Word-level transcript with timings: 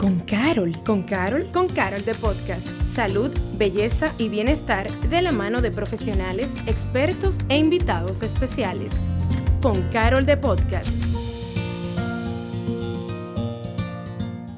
con 0.00 0.20
Carol. 0.20 0.72
¿Con 0.82 1.02
Carol? 1.02 1.52
Con 1.52 1.68
Carol 1.68 2.02
de 2.06 2.14
Podcast. 2.14 2.66
Salud, 2.88 3.30
belleza 3.58 4.14
y 4.16 4.30
bienestar 4.30 4.90
de 5.10 5.20
la 5.20 5.30
mano 5.30 5.60
de 5.60 5.70
profesionales, 5.70 6.50
expertos 6.66 7.36
e 7.50 7.58
invitados 7.58 8.22
especiales. 8.22 8.92
Con 9.60 9.82
Carol 9.90 10.24
de 10.24 10.38
Podcast. 10.38 10.88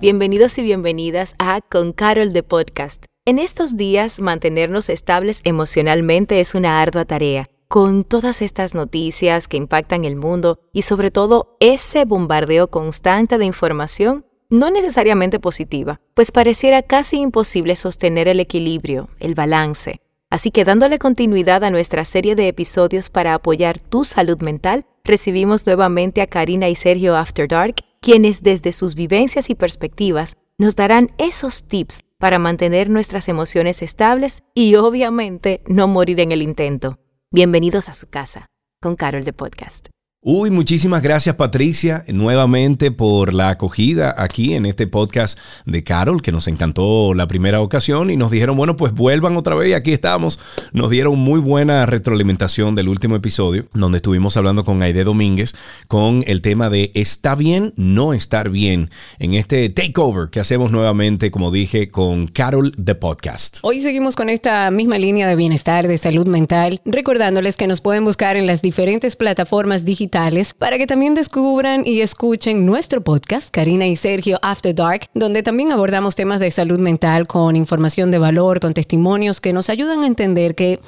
Bienvenidos 0.00 0.56
y 0.58 0.62
bienvenidas 0.62 1.34
a 1.40 1.60
Con 1.60 1.92
Carol 1.92 2.32
de 2.32 2.44
Podcast. 2.44 3.06
En 3.24 3.40
estos 3.40 3.76
días, 3.76 4.20
mantenernos 4.20 4.88
estables 4.88 5.40
emocionalmente 5.42 6.40
es 6.40 6.54
una 6.54 6.80
ardua 6.80 7.04
tarea 7.04 7.48
con 7.66 8.04
todas 8.04 8.42
estas 8.42 8.74
noticias 8.74 9.48
que 9.48 9.56
impactan 9.56 10.04
el 10.04 10.14
mundo 10.14 10.58
y 10.74 10.82
sobre 10.82 11.10
todo 11.10 11.56
ese 11.58 12.04
bombardeo 12.04 12.68
constante 12.68 13.38
de 13.38 13.46
información 13.46 14.26
no 14.52 14.70
necesariamente 14.70 15.40
positiva, 15.40 16.02
pues 16.12 16.30
pareciera 16.30 16.82
casi 16.82 17.18
imposible 17.18 17.74
sostener 17.74 18.28
el 18.28 18.38
equilibrio, 18.38 19.08
el 19.18 19.34
balance. 19.34 20.00
Así 20.28 20.50
que 20.50 20.66
dándole 20.66 20.98
continuidad 20.98 21.64
a 21.64 21.70
nuestra 21.70 22.04
serie 22.04 22.36
de 22.36 22.48
episodios 22.48 23.08
para 23.08 23.32
apoyar 23.32 23.78
tu 23.78 24.04
salud 24.04 24.42
mental, 24.42 24.84
recibimos 25.04 25.66
nuevamente 25.66 26.20
a 26.20 26.26
Karina 26.26 26.68
y 26.68 26.74
Sergio 26.74 27.16
After 27.16 27.48
Dark, 27.48 27.76
quienes 28.02 28.42
desde 28.42 28.72
sus 28.72 28.94
vivencias 28.94 29.48
y 29.48 29.54
perspectivas 29.54 30.36
nos 30.58 30.76
darán 30.76 31.12
esos 31.16 31.66
tips 31.66 32.02
para 32.18 32.38
mantener 32.38 32.90
nuestras 32.90 33.28
emociones 33.28 33.80
estables 33.80 34.42
y 34.54 34.74
obviamente 34.74 35.62
no 35.66 35.88
morir 35.88 36.20
en 36.20 36.30
el 36.30 36.42
intento. 36.42 36.98
Bienvenidos 37.30 37.88
a 37.88 37.94
su 37.94 38.10
casa 38.10 38.46
con 38.82 38.96
Carol 38.96 39.24
de 39.24 39.32
Podcast. 39.32 39.88
Uy, 40.24 40.52
muchísimas 40.52 41.02
gracias 41.02 41.34
Patricia 41.34 42.04
nuevamente 42.06 42.92
por 42.92 43.34
la 43.34 43.48
acogida 43.48 44.14
aquí 44.16 44.54
en 44.54 44.66
este 44.66 44.86
podcast 44.86 45.36
de 45.66 45.82
Carol, 45.82 46.22
que 46.22 46.30
nos 46.30 46.46
encantó 46.46 47.12
la 47.12 47.26
primera 47.26 47.60
ocasión 47.60 48.08
y 48.08 48.16
nos 48.16 48.30
dijeron, 48.30 48.56
bueno, 48.56 48.76
pues 48.76 48.92
vuelvan 48.92 49.36
otra 49.36 49.56
vez 49.56 49.70
y 49.70 49.72
aquí 49.72 49.92
estamos. 49.92 50.38
Nos 50.70 50.90
dieron 50.90 51.18
muy 51.18 51.40
buena 51.40 51.86
retroalimentación 51.86 52.76
del 52.76 52.88
último 52.88 53.16
episodio, 53.16 53.66
donde 53.74 53.96
estuvimos 53.96 54.36
hablando 54.36 54.64
con 54.64 54.80
Aide 54.84 55.02
Domínguez 55.02 55.56
con 55.88 56.22
el 56.28 56.40
tema 56.40 56.70
de 56.70 56.92
está 56.94 57.34
bien, 57.34 57.72
no 57.74 58.14
estar 58.14 58.48
bien, 58.48 58.90
en 59.18 59.34
este 59.34 59.70
takeover 59.70 60.30
que 60.30 60.38
hacemos 60.38 60.70
nuevamente, 60.70 61.32
como 61.32 61.50
dije, 61.50 61.90
con 61.90 62.28
Carol 62.28 62.70
de 62.78 62.94
Podcast. 62.94 63.58
Hoy 63.62 63.80
seguimos 63.80 64.14
con 64.14 64.28
esta 64.28 64.70
misma 64.70 64.98
línea 64.98 65.26
de 65.26 65.34
bienestar, 65.34 65.88
de 65.88 65.98
salud 65.98 66.28
mental, 66.28 66.80
recordándoles 66.84 67.56
que 67.56 67.66
nos 67.66 67.80
pueden 67.80 68.04
buscar 68.04 68.36
en 68.36 68.46
las 68.46 68.62
diferentes 68.62 69.16
plataformas 69.16 69.84
digitales 69.84 70.11
para 70.58 70.76
que 70.76 70.86
también 70.86 71.14
descubran 71.14 71.86
y 71.86 72.02
escuchen 72.02 72.66
nuestro 72.66 73.02
podcast, 73.02 73.50
Karina 73.50 73.86
y 73.86 73.96
Sergio 73.96 74.38
After 74.42 74.74
Dark, 74.74 75.06
donde 75.14 75.42
también 75.42 75.72
abordamos 75.72 76.16
temas 76.16 76.38
de 76.38 76.50
salud 76.50 76.78
mental 76.78 77.26
con 77.26 77.56
información 77.56 78.10
de 78.10 78.18
valor, 78.18 78.60
con 78.60 78.74
testimonios 78.74 79.40
que 79.40 79.54
nos 79.54 79.70
ayudan 79.70 80.02
a 80.02 80.06
entender 80.06 80.54
que 80.54 80.80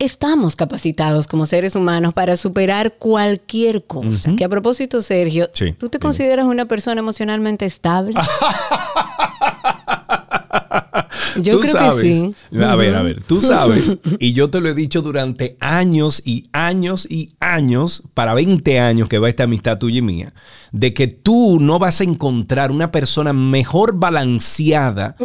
estamos 0.00 0.56
capacitados 0.56 1.28
como 1.28 1.46
seres 1.46 1.76
humanos 1.76 2.12
para 2.12 2.36
superar 2.36 2.94
cualquier 2.98 3.84
cosa. 3.84 4.34
Que 4.36 4.42
a 4.42 4.48
propósito, 4.48 5.00
Sergio, 5.00 5.48
¿tú 5.78 5.88
te 5.88 6.00
consideras 6.00 6.46
una 6.46 6.66
persona 6.66 6.98
emocionalmente 6.98 7.66
estable? 7.66 8.14
Yo 11.42 11.60
creo 11.60 11.96
que 11.96 12.02
sí. 12.02 12.34
A 12.62 12.74
ver, 12.76 12.94
a 12.94 13.02
ver, 13.02 13.22
tú 13.22 13.40
sabes, 13.40 13.98
y 14.18 14.32
yo 14.32 14.48
te 14.48 14.60
lo 14.60 14.68
he 14.68 14.74
dicho 14.74 15.02
durante 15.02 15.56
años 15.60 16.22
y 16.24 16.46
años 16.52 17.06
y 17.10 17.30
años, 17.40 18.02
para 18.14 18.34
20 18.34 18.80
años 18.80 19.08
que 19.08 19.18
va 19.18 19.28
esta 19.28 19.44
amistad 19.44 19.78
tuya 19.78 19.98
y 19.98 20.02
mía, 20.02 20.34
de 20.72 20.94
que 20.94 21.08
tú 21.08 21.58
no 21.60 21.78
vas 21.78 22.00
a 22.00 22.04
encontrar 22.04 22.70
una 22.70 22.90
persona 22.90 23.32
mejor 23.32 23.98
balanceada 23.98 25.16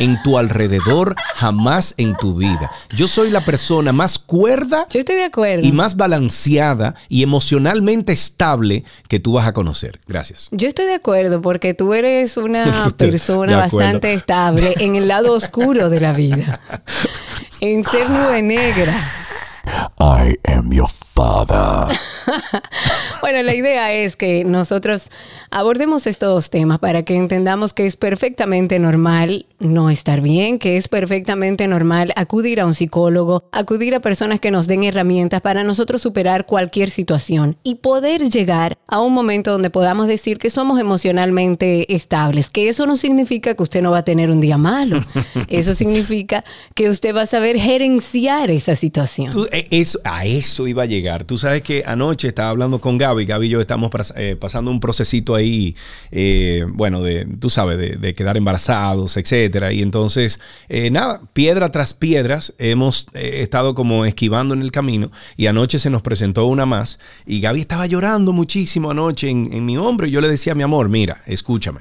en 0.00 0.20
tu 0.22 0.36
alrededor 0.38 1.14
jamás 1.36 1.94
en 1.96 2.16
tu 2.16 2.34
vida. 2.34 2.70
Yo 2.96 3.06
soy 3.06 3.30
la 3.30 3.44
persona 3.44 3.92
más 3.92 4.18
cuerda 4.18 4.86
Yo 4.90 4.98
estoy 4.98 5.16
de 5.16 5.24
acuerdo. 5.24 5.64
y 5.66 5.70
más 5.70 5.96
balanceada 5.96 6.94
y 7.08 7.22
emocionalmente 7.22 8.12
estable 8.12 8.84
que 9.08 9.20
tú 9.20 9.34
vas 9.34 9.46
a 9.46 9.52
conocer. 9.52 10.00
Gracias. 10.08 10.48
Yo 10.50 10.66
estoy 10.66 10.86
de 10.86 10.94
acuerdo 10.94 11.40
porque 11.40 11.74
tú 11.74 11.94
eres 11.94 12.36
una 12.36 12.88
persona 12.96 13.56
bastante 13.56 14.12
estable 14.14 14.74
en 14.80 14.96
el 14.96 15.06
lado 15.06 15.32
oscuro 15.32 15.88
de 15.90 16.00
la 16.00 16.12
vida. 16.12 16.60
En 17.60 17.84
ser 17.84 18.08
nube 18.10 18.42
negra. 18.42 18.94
I 20.00 20.38
am 20.50 20.72
your 20.72 20.88
father. 21.14 21.96
bueno, 23.20 23.42
la 23.42 23.54
idea 23.54 23.92
es 23.92 24.16
que 24.16 24.44
nosotros 24.44 25.10
abordemos 25.50 26.06
estos 26.06 26.50
temas 26.50 26.78
para 26.78 27.02
que 27.02 27.16
entendamos 27.16 27.72
que 27.72 27.86
es 27.86 27.96
perfectamente 27.96 28.78
normal 28.78 29.46
no 29.58 29.90
estar 29.90 30.20
bien, 30.20 30.58
que 30.58 30.76
es 30.76 30.88
perfectamente 30.88 31.66
normal 31.68 32.12
acudir 32.16 32.60
a 32.60 32.66
un 32.66 32.74
psicólogo, 32.74 33.44
acudir 33.52 33.94
a 33.94 34.00
personas 34.00 34.40
que 34.40 34.50
nos 34.50 34.66
den 34.66 34.84
herramientas 34.84 35.40
para 35.40 35.64
nosotros 35.64 36.00
superar 36.02 36.46
cualquier 36.46 36.90
situación 36.90 37.56
y 37.62 37.76
poder 37.76 38.28
llegar 38.30 38.78
a 38.86 39.00
un 39.00 39.12
momento 39.12 39.52
donde 39.52 39.70
podamos 39.70 40.06
decir 40.06 40.38
que 40.38 40.50
somos 40.50 40.80
emocionalmente 40.80 41.92
estables, 41.94 42.48
que 42.48 42.68
eso 42.68 42.86
no 42.86 42.96
significa 42.96 43.54
que 43.54 43.62
usted 43.62 43.82
no 43.82 43.90
va 43.90 43.98
a 43.98 44.04
tener 44.04 44.30
un 44.30 44.40
día 44.40 44.56
malo, 44.56 45.00
eso 45.48 45.74
significa 45.74 46.44
que 46.74 46.88
usted 46.88 47.14
va 47.14 47.22
a 47.22 47.26
saber 47.26 47.58
gerenciar 47.58 48.50
esa 48.50 48.76
situación. 48.76 49.32
Eh, 49.52 49.66
eso, 49.70 49.98
a 50.04 50.24
eso 50.24 50.66
iba 50.66 50.84
a 50.84 50.86
llegar. 50.86 51.09
Tú 51.18 51.36
sabes 51.36 51.62
que 51.62 51.82
anoche 51.84 52.28
estaba 52.28 52.50
hablando 52.50 52.80
con 52.80 52.96
Gaby, 52.96 53.24
Gaby 53.24 53.46
y 53.46 53.50
yo 53.50 53.60
estamos 53.60 53.90
eh, 54.16 54.36
pasando 54.38 54.70
un 54.70 54.78
procesito 54.78 55.34
ahí, 55.34 55.74
eh, 56.12 56.64
bueno, 56.68 57.02
de, 57.02 57.26
tú 57.40 57.50
sabes, 57.50 58.00
de, 58.00 58.14
quedar 58.14 58.36
embarazados, 58.36 59.16
etcétera. 59.16 59.72
Y 59.72 59.82
entonces, 59.82 60.40
eh, 60.68 60.90
nada, 60.90 61.20
piedra 61.32 61.70
tras 61.70 61.94
piedras 61.94 62.54
hemos 62.58 63.08
estado 63.14 63.74
como 63.74 64.04
esquivando 64.04 64.54
en 64.54 64.62
el 64.62 64.70
camino 64.70 65.10
y 65.36 65.46
anoche 65.46 65.78
se 65.78 65.90
nos 65.90 66.02
presentó 66.02 66.46
una 66.46 66.66
más 66.66 66.98
y 67.26 67.40
Gaby 67.40 67.60
estaba 67.60 67.86
llorando 67.86 68.32
muchísimo 68.32 68.90
anoche 68.90 69.28
en, 69.28 69.52
en 69.52 69.66
mi 69.66 69.76
hombro 69.76 70.06
y 70.06 70.10
yo 70.10 70.20
le 70.20 70.28
decía, 70.28 70.54
mi 70.54 70.62
amor, 70.62 70.88
mira, 70.88 71.22
escúchame, 71.26 71.80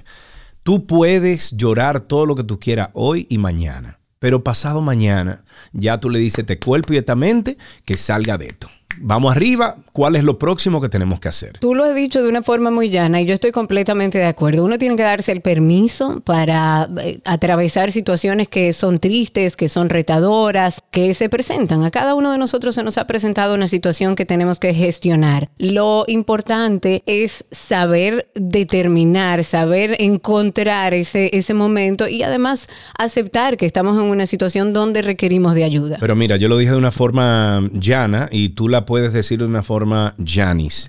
tú 0.64 0.88
puedes 0.88 1.56
llorar 1.56 2.00
todo 2.02 2.26
lo 2.26 2.36
que 2.36 2.44
tú 2.44 2.60
quieras 2.60 2.90
hoy 2.94 3.28
y 3.30 3.38
mañana, 3.38 4.00
pero 4.18 4.44
pasado 4.44 4.82
mañana 4.82 5.44
ya 5.72 6.00
tú 6.00 6.10
le 6.10 6.20
dices, 6.20 6.46
te 6.46 6.60
cuerpo 6.60 6.94
y 6.94 6.98
esta 6.98 7.16
mente 7.16 7.58
que 7.86 7.96
salga 7.96 8.38
de 8.38 8.48
esto 8.48 8.70
vamos 8.98 9.36
arriba, 9.36 9.78
¿cuál 9.92 10.16
es 10.16 10.24
lo 10.24 10.38
próximo 10.38 10.82
que 10.82 10.90
tenemos 10.90 11.20
que 11.20 11.30
hacer? 11.30 11.58
Tú 11.60 11.76
lo 11.76 11.84
has 11.84 11.96
dicho 11.96 12.22
de 12.22 12.30
una 12.30 12.42
forma 12.42 12.72
muy 12.72 12.90
llana 12.90 13.22
y 13.22 13.26
yo 13.26 13.34
estoy 13.34 13.52
completamente 13.52 14.18
de 14.18 14.26
acuerdo. 14.26 14.64
Uno 14.66 14.78
tiene 14.78 14.96
que 14.96 15.04
darse 15.04 15.32
el 15.32 15.42
permiso 15.42 16.22
para 16.22 16.90
eh, 17.02 17.20
atravesar 17.26 17.92
situaciones 17.92 18.48
que 18.48 18.74
son 18.74 19.00
tristes, 19.00 19.56
que 19.56 19.70
son 19.70 19.90
retadoras, 19.90 20.82
que 20.92 21.14
se 21.14 21.30
presentan. 21.30 21.84
A 21.84 21.92
cada 21.92 22.16
uno 22.16 22.32
de 22.32 22.38
nosotros 22.38 22.76
se 22.76 22.84
nos 22.84 22.98
ha 22.98 23.08
presentado 23.08 23.56
una 23.56 23.68
situación 23.68 24.16
que 24.16 24.26
tenemos 24.26 24.60
que 24.60 24.74
gestionar. 24.74 25.50
Lo 25.58 26.06
importante 26.08 27.04
es 27.06 27.46
saber 27.52 28.30
determinar, 28.36 29.44
saber 29.44 29.96
encontrar 30.00 30.94
ese, 30.94 31.30
ese 31.34 31.54
momento 31.54 32.08
y 32.08 32.24
además 32.24 32.70
aceptar 32.98 33.58
que 33.58 33.66
estamos 33.66 33.98
en 33.98 34.06
una 34.06 34.26
situación 34.26 34.74
donde 34.74 35.02
requerimos 35.02 35.56
de 35.56 35.64
ayuda. 35.64 35.98
Pero 36.00 36.16
mira, 36.16 36.38
yo 36.38 36.48
lo 36.48 36.58
dije 36.58 36.72
de 36.72 36.78
una 36.78 36.92
forma 36.92 37.68
llana 37.74 38.30
y 38.32 38.50
tú 38.50 38.68
la 38.68 38.79
puedes 38.86 39.14
decir 39.14 39.40
de 39.40 39.46
una 39.46 39.64
forma 39.64 40.16
Janis. 40.24 40.88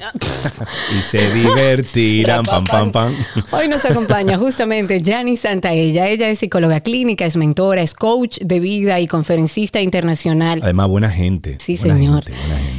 y 0.99 1.03
se 1.03 1.19
divertirán, 1.35 2.43
pam, 2.45 2.65
pam, 2.65 2.93
pam. 2.93 3.15
Hoy 3.51 3.69
nos 3.69 3.85
acompaña 3.85 4.39
justamente 4.39 5.03
Janis 5.05 5.41
Santaella. 5.41 6.09
Ella 6.09 6.29
es 6.29 6.39
psicóloga 6.39 6.81
clínica, 6.81 7.27
es 7.27 7.37
mentora, 7.37 7.83
es 7.83 7.95
coach 7.95 8.39
de 8.41 8.61
vida 8.61 9.01
y 9.01 9.07
conferencista 9.07 9.81
internacional. 9.81 10.61
Además, 10.63 10.89
buena 10.89 11.11
gente. 11.11 11.57
Sí, 11.59 11.77
señor. 11.77 12.25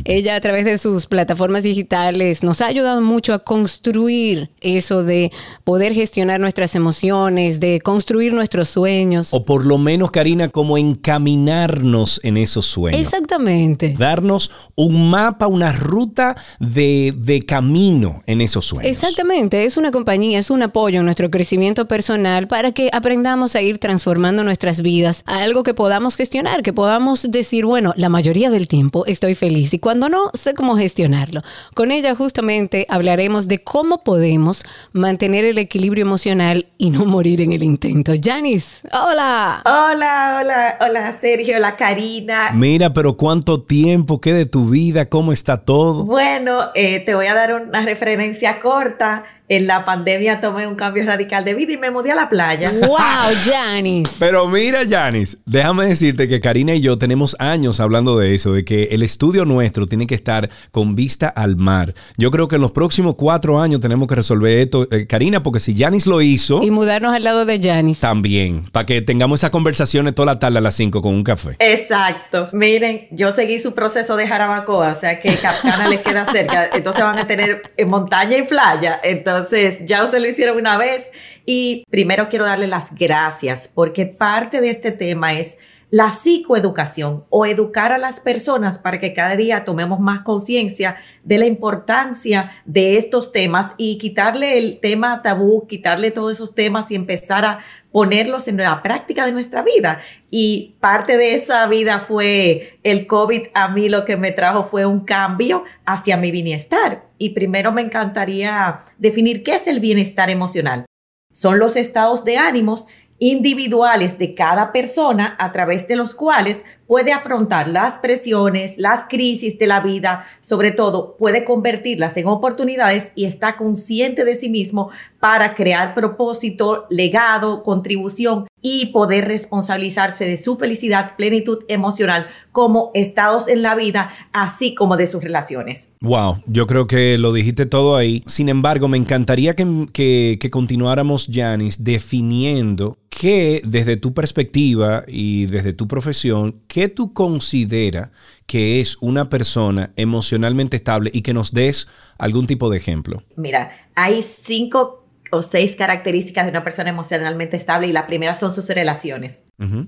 Ella 0.04 0.36
a 0.36 0.42
través 0.42 0.66
de 0.66 0.78
sus 0.78 1.06
plataformas 1.08 1.64
digitales 1.64 2.44
nos 2.44 2.62
ha 2.62 2.68
ayudado 2.68 3.02
mucho 3.02 3.34
a 3.34 3.40
construir 3.40 4.52
eso 4.62 5.04
de 5.04 5.32
poder 5.64 5.94
gestionar 5.94 6.40
nuestras 6.40 6.76
emociones, 6.76 7.60
de 7.60 7.82
construir 7.82 8.34
nuestros 8.34 8.70
sueños. 8.70 9.34
O 9.34 9.46
por 9.46 9.66
lo 9.66 9.78
menos, 9.78 10.12
Karina, 10.12 10.50
como 10.50 10.78
encaminarnos 10.78 12.20
en 12.24 12.38
esos 12.38 12.66
sueños. 12.66 13.02
Exactamente. 13.02 13.96
Darnos 13.98 14.52
un 14.76 15.01
mapa, 15.02 15.48
una 15.48 15.72
ruta 15.72 16.36
de, 16.60 17.44
camino 17.48 18.24
en 18.28 18.42
esos 18.42 18.66
sueños. 18.66 18.90
Exactamente, 18.90 19.66
es 19.66 19.78
una 19.78 19.92
compañía, 19.92 20.40
es 20.40 20.50
un 20.50 20.62
apoyo 20.62 21.00
en 21.00 21.06
nuestro 21.06 21.32
crecimiento 21.32 21.88
personal 21.88 22.48
para 22.48 22.72
que 22.72 22.90
aprendamos 22.94 23.56
a 23.56 23.62
ir 23.62 23.80
transformando 23.80 24.44
nuestras 24.44 24.82
vidas 24.82 25.24
a 25.26 25.44
algo 25.44 25.64
que 25.64 25.74
podamos 25.74 26.16
gestionar, 26.18 26.62
que 26.62 26.74
podamos 26.74 27.32
decir, 27.32 27.66
bueno, 27.66 27.94
la 27.96 28.10
mayoría 28.10 28.50
del 28.50 28.68
tiempo 28.68 29.06
estoy 29.06 29.36
feliz 29.36 29.74
y 29.74 29.80
cuando 29.80 30.10
no, 30.10 30.32
sé 30.34 30.54
cómo 30.54 30.78
gestionarlo. 30.78 31.42
Con 31.74 31.92
ella 31.92 32.16
justamente 32.16 32.86
hablaremos 32.90 33.48
de 33.48 33.64
cómo 33.64 34.04
podemos 34.04 34.64
mantener 34.94 35.46
el 35.46 35.58
equilibrio 35.58 36.04
emocional 36.04 36.68
y 36.78 36.90
no 36.90 37.06
morir 37.06 37.42
en 37.42 37.54
el 37.54 37.64
intento. 37.64 38.14
Janice, 38.22 38.88
hola. 38.92 39.62
Hola, 39.66 40.40
hola, 40.42 40.78
hola 40.82 41.18
Sergio, 41.20 41.58
hola 41.58 41.76
Karina. 41.76 42.52
Mira, 42.54 42.94
pero 42.94 43.18
cuánto 43.18 43.62
tiempo, 43.62 44.20
qué 44.20 44.42
tu 44.46 44.70
vida, 44.70 44.91
cómo 45.10 45.32
está 45.32 45.58
todo. 45.58 46.06
Bueno, 46.06 46.70
eh, 46.76 47.00
te 47.00 47.16
voy 47.16 47.28
a 47.28 47.34
dar 47.34 47.54
una 47.54 47.82
referencia 47.84 48.60
corta. 48.60 49.24
En 49.52 49.68
la 49.68 49.84
pandemia 49.84 50.40
tomé 50.40 50.66
un 50.66 50.76
cambio 50.76 51.06
radical 51.06 51.44
de 51.44 51.54
vida 51.54 51.74
y 51.74 51.78
me 51.78 51.92
mudé 51.92 52.14
a 52.14 52.16
la 52.16 52.30
playa. 52.30 52.72
¡Wow, 52.88 53.36
Janis! 53.44 54.16
Pero 54.18 54.48
mira, 54.48 54.84
Janis, 54.90 55.40
déjame 55.46 55.88
decirte 55.88 56.30
que 56.30 56.40
Karina 56.40 56.74
y 56.74 56.80
yo 56.80 56.98
tenemos 56.98 57.36
años 57.38 57.82
hablando 57.82 58.18
de 58.18 58.34
eso, 58.34 58.54
de 58.54 58.64
que 58.64 58.84
el 58.92 59.04
estudio 59.04 59.44
nuestro 59.44 59.88
tiene 59.88 60.08
que 60.08 60.16
estar 60.16 60.50
con 60.72 60.96
vista 60.96 61.28
al 61.28 61.58
mar. 61.58 61.94
Yo 62.16 62.32
creo 62.32 62.48
que 62.48 62.56
en 62.56 62.62
los 62.62 62.72
próximos 62.72 63.16
cuatro 63.16 63.60
años 63.60 63.82
tenemos 63.82 64.08
que 64.08 64.16
resolver 64.16 64.58
esto, 64.58 64.88
eh, 64.90 65.06
Karina, 65.06 65.44
porque 65.44 65.60
si 65.60 65.78
Janis 65.78 66.08
lo 66.08 66.22
hizo... 66.22 66.64
Y 66.64 66.72
mudarnos 66.72 67.14
al 67.14 67.26
lado 67.26 67.44
de 67.44 67.60
Janis. 67.60 68.00
También, 68.00 68.64
para 68.72 68.86
que 68.86 69.02
tengamos 69.02 69.42
esas 69.42 69.50
conversaciones 69.50 70.16
toda 70.16 70.28
la 70.28 70.40
tarde 70.40 70.60
a 70.60 70.62
las 70.62 70.76
cinco 70.76 71.02
con 71.02 71.14
un 71.14 71.26
café. 71.26 71.58
Exacto. 71.60 72.48
Miren, 72.54 73.10
yo 73.12 73.34
seguí 73.34 73.60
su 73.60 73.74
proceso 73.74 74.16
de 74.16 74.30
Jarabacoa, 74.30 74.94
o 74.94 74.96
sea 74.96 75.20
que 75.20 75.36
Capcana 75.36 75.90
les 75.90 76.00
queda 76.00 76.26
cerca, 76.32 76.70
entonces 76.74 77.04
van 77.04 77.18
a 77.18 77.28
tener 77.28 77.64
montaña 77.86 78.38
y 78.38 78.44
playa, 78.44 78.98
entonces 79.04 79.41
entonces, 79.42 79.86
ya 79.88 80.04
ustedes 80.04 80.22
lo 80.24 80.30
hicieron 80.30 80.58
una 80.58 80.78
vez. 80.78 81.12
Y 81.46 81.84
primero 81.90 82.30
quiero 82.30 82.46
darle 82.46 82.68
las 82.68 82.96
gracias 82.96 83.68
porque 83.68 84.06
parte 84.06 84.62
de 84.62 84.70
este 84.70 84.92
tema 84.92 85.34
es 85.34 85.58
la 85.92 86.14
psicoeducación 86.14 87.26
o 87.30 87.46
educar 87.46 87.92
a 87.92 87.98
las 87.98 88.22
personas 88.22 88.80
para 88.80 89.00
que 89.02 89.14
cada 89.14 89.36
día 89.36 89.66
tomemos 89.66 90.00
más 90.00 90.22
conciencia 90.22 90.96
de 91.24 91.38
la 91.38 91.46
importancia 91.46 92.52
de 92.66 92.98
estos 92.98 93.34
temas 93.34 93.76
y 93.78 93.98
quitarle 93.98 94.58
el 94.58 94.80
tema 94.80 95.22
tabú, 95.22 95.68
quitarle 95.68 96.12
todos 96.12 96.32
esos 96.32 96.56
temas 96.56 96.90
y 96.92 96.96
empezar 96.96 97.44
a 97.44 97.60
ponerlos 97.92 98.48
en 98.48 98.56
la 98.56 98.82
práctica 98.82 99.26
de 99.26 99.34
nuestra 99.34 99.64
vida. 99.64 100.00
Y 100.30 100.78
parte 100.80 101.18
de 101.18 101.36
esa 101.36 101.68
vida 101.68 102.00
fue 102.00 102.80
el 102.84 103.06
COVID. 103.06 103.48
A 103.54 103.68
mí 103.68 103.90
lo 103.90 104.06
que 104.06 104.16
me 104.16 104.32
trajo 104.32 104.64
fue 104.64 104.86
un 104.86 105.02
cambio 105.02 105.66
hacia 105.86 106.16
mi 106.16 106.32
bienestar. 106.32 107.10
Y 107.18 107.32
primero 107.32 107.74
me 107.74 107.82
encantaría 107.82 108.80
definir 108.98 109.44
qué 109.44 109.56
es 109.56 109.68
el 109.68 109.82
bienestar 109.82 110.30
emocional. 110.30 110.86
Son 111.34 111.60
los 111.60 111.76
estados 111.76 112.24
de 112.24 112.38
ánimos 112.38 112.88
individuales 113.22 114.18
de 114.18 114.34
cada 114.34 114.74
persona 114.74 115.36
a 115.38 115.52
través 115.52 115.88
de 115.88 115.96
los 115.96 116.16
cuales 116.16 116.66
puede 116.88 117.14
afrontar 117.14 117.70
las 117.70 118.00
presiones, 118.00 118.80
las 118.80 119.06
crisis 119.08 119.60
de 119.60 119.68
la 119.68 119.80
vida, 119.80 120.26
sobre 120.42 120.72
todo 120.72 121.16
puede 121.18 121.46
convertirlas 121.46 122.18
en 122.18 122.26
oportunidades 122.26 123.12
y 123.16 123.26
está 123.26 123.58
consciente 123.58 124.26
de 124.26 124.36
sí 124.36 124.50
mismo 124.50 124.90
para 125.20 125.54
crear 125.54 125.94
propósito, 125.94 126.88
legado, 126.90 127.62
contribución 127.62 128.48
y 128.62 128.88
poder 128.88 129.26
responsabilizarse 129.26 130.26
de 130.26 130.38
su 130.38 130.56
felicidad, 130.56 131.16
plenitud 131.16 131.60
emocional 131.68 132.28
como 132.52 132.92
estados 132.94 133.48
en 133.48 133.62
la 133.62 133.76
vida, 133.76 134.12
así 134.34 134.76
como 134.76 134.98
de 134.98 135.08
sus 135.08 135.24
relaciones. 135.24 135.94
Wow, 136.02 136.42
yo 136.46 136.68
creo 136.68 136.88
que 136.88 137.18
lo 137.18 137.34
dijiste 137.34 137.66
todo 137.66 137.96
ahí. 137.96 138.24
Sin 138.26 138.50
embargo, 138.50 138.88
me 138.88 138.98
encantaría 138.98 139.56
que, 139.56 139.88
que, 139.94 140.50
continuáramos, 140.50 141.30
Janice, 141.32 141.82
definiendo 141.82 142.98
qué 143.22 143.62
desde 143.64 143.98
tu 143.98 144.16
perspectiva 144.16 145.04
y 145.08 145.46
desde 145.46 145.74
tu 145.74 145.88
profesión, 145.88 146.64
qué 146.68 146.88
tú 146.88 147.14
consideras 147.14 148.10
que 148.48 148.82
es 148.82 148.98
una 149.00 149.30
persona 149.30 149.92
emocionalmente 149.96 150.76
estable 150.76 151.12
y 151.14 151.22
que 151.22 151.32
nos 151.32 151.54
des 151.54 151.88
algún 152.18 152.48
tipo 152.48 152.72
de 152.72 152.78
ejemplo. 152.78 153.22
Mira, 153.36 153.70
hay 153.94 154.24
cinco 154.24 155.06
o 155.32 155.44
seis 155.44 155.76
características 155.76 156.46
de 156.46 156.50
una 156.50 156.64
persona 156.64 156.90
emocionalmente 156.90 157.58
estable 157.58 157.88
y 157.88 157.94
la 157.94 158.08
primera 158.08 158.34
son 158.34 158.56
sus 158.56 158.68
relaciones. 158.70 159.46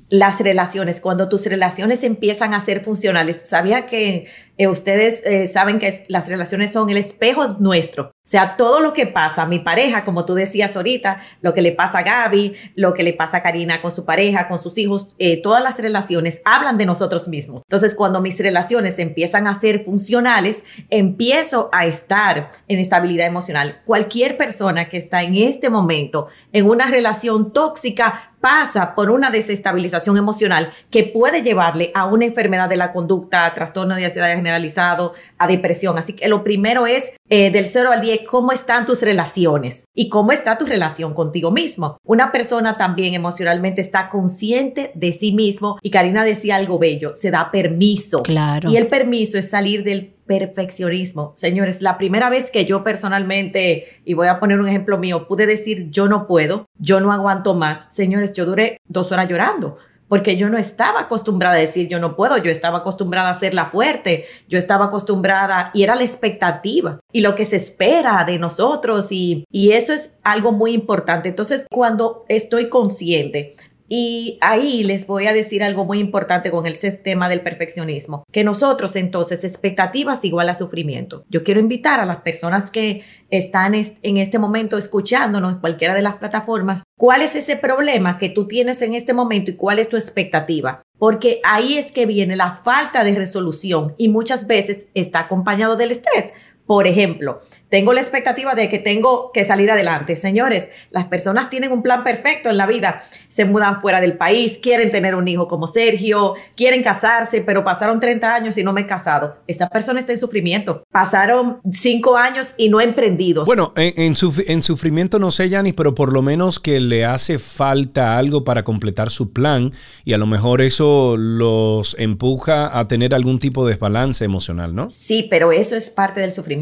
Las 0.09 0.39
relaciones, 0.39 1.01
cuando 1.01 1.27
tus 1.27 1.47
relaciones 1.47 2.03
empiezan 2.03 2.53
a 2.53 2.61
ser 2.61 2.83
funcionales, 2.83 3.49
sabía 3.49 3.87
que 3.87 4.27
eh, 4.57 4.67
ustedes 4.67 5.23
eh, 5.25 5.47
saben 5.47 5.79
que 5.79 6.05
las 6.09 6.29
relaciones 6.29 6.71
son 6.71 6.89
el 6.89 6.97
espejo 6.97 7.47
nuestro. 7.59 8.13
O 8.25 8.27
sea, 8.29 8.55
todo 8.55 8.79
lo 8.79 8.93
que 8.93 9.07
pasa 9.07 9.41
a 9.41 9.45
mi 9.47 9.59
pareja, 9.59 10.05
como 10.05 10.25
tú 10.25 10.35
decías 10.35 10.75
ahorita, 10.75 11.17
lo 11.41 11.53
que 11.53 11.61
le 11.61 11.71
pasa 11.71 11.99
a 11.99 12.03
Gaby, 12.03 12.53
lo 12.75 12.93
que 12.93 13.03
le 13.03 13.13
pasa 13.13 13.37
a 13.37 13.41
Karina 13.41 13.81
con 13.81 13.91
su 13.91 14.05
pareja, 14.05 14.47
con 14.47 14.59
sus 14.59 14.77
hijos, 14.77 15.09
eh, 15.17 15.41
todas 15.41 15.63
las 15.63 15.79
relaciones 15.79 16.41
hablan 16.45 16.77
de 16.77 16.85
nosotros 16.85 17.27
mismos. 17.27 17.63
Entonces, 17.65 17.95
cuando 17.95 18.21
mis 18.21 18.39
relaciones 18.39 18.99
empiezan 18.99 19.47
a 19.47 19.59
ser 19.59 19.83
funcionales, 19.83 20.65
empiezo 20.89 21.69
a 21.73 21.85
estar 21.85 22.51
en 22.67 22.79
estabilidad 22.79 23.27
emocional. 23.27 23.81
Cualquier 23.85 24.37
persona 24.37 24.87
que 24.87 24.97
está 24.97 25.23
en 25.23 25.35
este 25.35 25.69
momento 25.69 26.27
en 26.51 26.69
una 26.69 26.85
relación 26.89 27.51
tóxica 27.51 28.32
pasa 28.43 28.93
por 28.93 29.09
una 29.09 29.31
desestabilización 29.31 30.17
emocional 30.17 30.73
que 30.91 31.05
puede 31.05 31.43
llevarle 31.43 31.91
a 31.95 32.05
una 32.07 32.25
enfermedad 32.25 32.67
de 32.67 32.75
la 32.75 32.91
conducta, 32.91 33.45
a 33.45 33.53
trastorno 33.53 33.95
de 33.95 34.03
ansiedad 34.03 34.35
generalizado, 34.35 35.13
a 35.37 35.47
depresión. 35.47 35.97
Así 35.97 36.11
que 36.11 36.27
lo 36.27 36.43
primero 36.43 36.85
es 36.85 37.15
eh, 37.29 37.51
del 37.51 37.67
0 37.67 37.91
al 37.93 38.01
10, 38.01 38.23
cómo 38.29 38.51
están 38.51 38.85
tus 38.85 39.01
relaciones 39.01 39.85
y 39.95 40.09
cómo 40.09 40.33
está 40.33 40.57
tu 40.57 40.65
relación 40.65 41.13
contigo 41.13 41.51
mismo. 41.51 41.95
Una 42.03 42.33
persona 42.33 42.73
también 42.73 43.13
emocionalmente 43.13 43.79
está 43.79 44.09
consciente 44.09 44.91
de 44.93 45.13
sí 45.13 45.31
mismo 45.31 45.77
y 45.81 45.89
Karina 45.89 46.25
decía 46.25 46.57
algo 46.57 46.77
bello, 46.77 47.15
se 47.15 47.31
da 47.31 47.49
permiso. 47.49 48.23
Claro. 48.23 48.69
Y 48.69 48.75
el 48.75 48.87
permiso 48.87 49.37
es 49.37 49.49
salir 49.49 49.85
del 49.85 50.12
perfeccionismo. 50.25 51.33
Señores, 51.35 51.81
la 51.81 51.97
primera 51.97 52.29
vez 52.29 52.51
que 52.51 52.65
yo 52.65 52.83
personalmente, 52.83 54.01
y 54.05 54.13
voy 54.13 54.27
a 54.27 54.39
poner 54.39 54.59
un 54.59 54.67
ejemplo 54.67 54.97
mío, 54.97 55.27
pude 55.27 55.45
decir 55.45 55.89
yo 55.89 56.07
no 56.07 56.27
puedo, 56.27 56.65
yo 56.77 56.99
no 56.99 57.11
aguanto 57.11 57.53
más. 57.53 57.93
Señores, 57.93 58.33
yo 58.33 58.45
duré 58.45 58.77
dos 58.87 59.11
horas 59.11 59.29
llorando 59.29 59.77
porque 60.13 60.37
yo 60.37 60.47
no 60.47 60.59
estaba 60.59 61.01
acostumbrada 61.01 61.55
a 61.55 61.59
decir 61.59 61.87
yo 61.87 61.97
no 61.97 62.15
puedo, 62.15 62.37
yo 62.37 62.51
estaba 62.51 62.77
acostumbrada 62.77 63.31
a 63.31 63.35
ser 63.35 63.55
la 63.55 63.65
fuerte, 63.65 64.25
yo 64.47 64.59
estaba 64.59 64.85
acostumbrada 64.85 65.71
y 65.73 65.81
era 65.81 65.95
la 65.95 66.03
expectativa 66.03 66.99
y 67.11 67.21
lo 67.21 67.33
que 67.33 67.45
se 67.45 67.55
espera 67.55 68.23
de 68.23 68.37
nosotros 68.37 69.11
y, 69.11 69.43
y 69.49 69.71
eso 69.71 69.91
es 69.91 70.19
algo 70.23 70.51
muy 70.51 70.73
importante. 70.73 71.29
Entonces, 71.29 71.65
cuando 71.71 72.25
estoy 72.27 72.69
consciente 72.69 73.55
y 73.95 74.39
ahí 74.41 74.83
les 74.83 75.05
voy 75.05 75.27
a 75.27 75.33
decir 75.33 75.61
algo 75.61 75.85
muy 75.85 75.99
importante 75.99 76.49
con 76.49 76.65
el 76.65 76.75
sistema 76.75 77.29
del 77.29 77.41
perfeccionismo, 77.41 78.23
que 78.31 78.43
nosotros 78.43 78.95
entonces 78.95 79.43
expectativas 79.43 80.25
igual 80.25 80.49
a 80.49 80.55
sufrimiento. 80.55 81.25
Yo 81.29 81.43
quiero 81.43 81.59
invitar 81.59 81.99
a 81.99 82.07
las 82.07 82.21
personas 82.21 82.71
que 82.71 83.03
están 83.29 83.75
en 83.75 84.17
este 84.17 84.39
momento 84.39 84.79
escuchándonos 84.79 85.53
en 85.53 85.59
cualquiera 85.59 85.93
de 85.93 86.01
las 86.01 86.15
plataformas, 86.15 86.81
cuál 86.97 87.21
es 87.21 87.35
ese 87.35 87.55
problema 87.55 88.17
que 88.17 88.29
tú 88.29 88.47
tienes 88.47 88.81
en 88.81 88.95
este 88.95 89.13
momento 89.13 89.51
y 89.51 89.57
cuál 89.57 89.77
es 89.77 89.89
tu 89.89 89.95
expectativa. 89.95 90.81
Porque 90.97 91.39
ahí 91.43 91.77
es 91.77 91.91
que 91.91 92.07
viene 92.07 92.35
la 92.35 92.61
falta 92.63 93.03
de 93.03 93.13
resolución 93.13 93.93
y 93.99 94.09
muchas 94.09 94.47
veces 94.47 94.89
está 94.95 95.19
acompañado 95.19 95.75
del 95.75 95.91
estrés. 95.91 96.33
Por 96.65 96.87
ejemplo, 96.87 97.39
tengo 97.67 97.91
la 97.91 97.99
expectativa 97.99 98.55
de 98.55 98.69
que 98.69 98.79
tengo 98.79 99.31
que 99.33 99.43
salir 99.43 99.69
adelante. 99.69 100.15
Señores, 100.15 100.71
las 100.91 101.07
personas 101.07 101.49
tienen 101.49 101.73
un 101.73 101.83
plan 101.83 102.05
perfecto 102.05 102.49
en 102.49 102.55
la 102.55 102.65
vida. 102.65 103.01
Se 103.27 103.43
mudan 103.43 103.81
fuera 103.81 103.99
del 103.99 104.15
país, 104.15 104.59
quieren 104.61 104.89
tener 104.89 105.15
un 105.15 105.27
hijo 105.27 105.49
como 105.49 105.67
Sergio, 105.67 106.35
quieren 106.55 106.81
casarse, 106.81 107.41
pero 107.41 107.65
pasaron 107.65 107.99
30 107.99 108.33
años 108.33 108.57
y 108.57 108.63
no 108.63 108.71
me 108.71 108.81
he 108.81 108.87
casado. 108.87 109.39
Esa 109.45 109.67
persona 109.67 109.99
está 109.99 110.13
en 110.13 110.19
sufrimiento. 110.19 110.83
Pasaron 110.89 111.59
5 111.69 112.15
años 112.15 112.53
y 112.57 112.69
no 112.69 112.79
he 112.79 112.85
emprendido. 112.85 113.43
Bueno, 113.43 113.73
en, 113.75 114.15
sufrimiento 114.15 115.19
no 115.19 115.31
sé, 115.31 115.49
Yanis, 115.49 115.73
pero 115.73 115.93
por 115.93 116.13
lo 116.13 116.21
menos 116.21 116.61
que 116.61 116.79
le 116.79 117.03
hace 117.03 117.39
falta 117.39 118.17
algo 118.17 118.45
para 118.45 118.63
completar 118.63 119.09
su 119.09 119.33
plan 119.33 119.73
y 120.05 120.13
a 120.13 120.17
lo 120.17 120.27
mejor 120.27 120.61
eso 120.61 121.17
los 121.17 121.97
empuja 121.99 122.79
a 122.79 122.87
tener 122.87 123.13
algún 123.13 123.39
tipo 123.39 123.65
de 123.65 123.73
desbalance 123.73 124.23
emocional, 124.23 124.73
¿no? 124.73 124.89
Sí, 124.91 125.27
pero 125.29 125.51
eso 125.51 125.75
es 125.75 125.89
parte 125.89 126.21
del 126.21 126.31
sufrimiento 126.31 126.52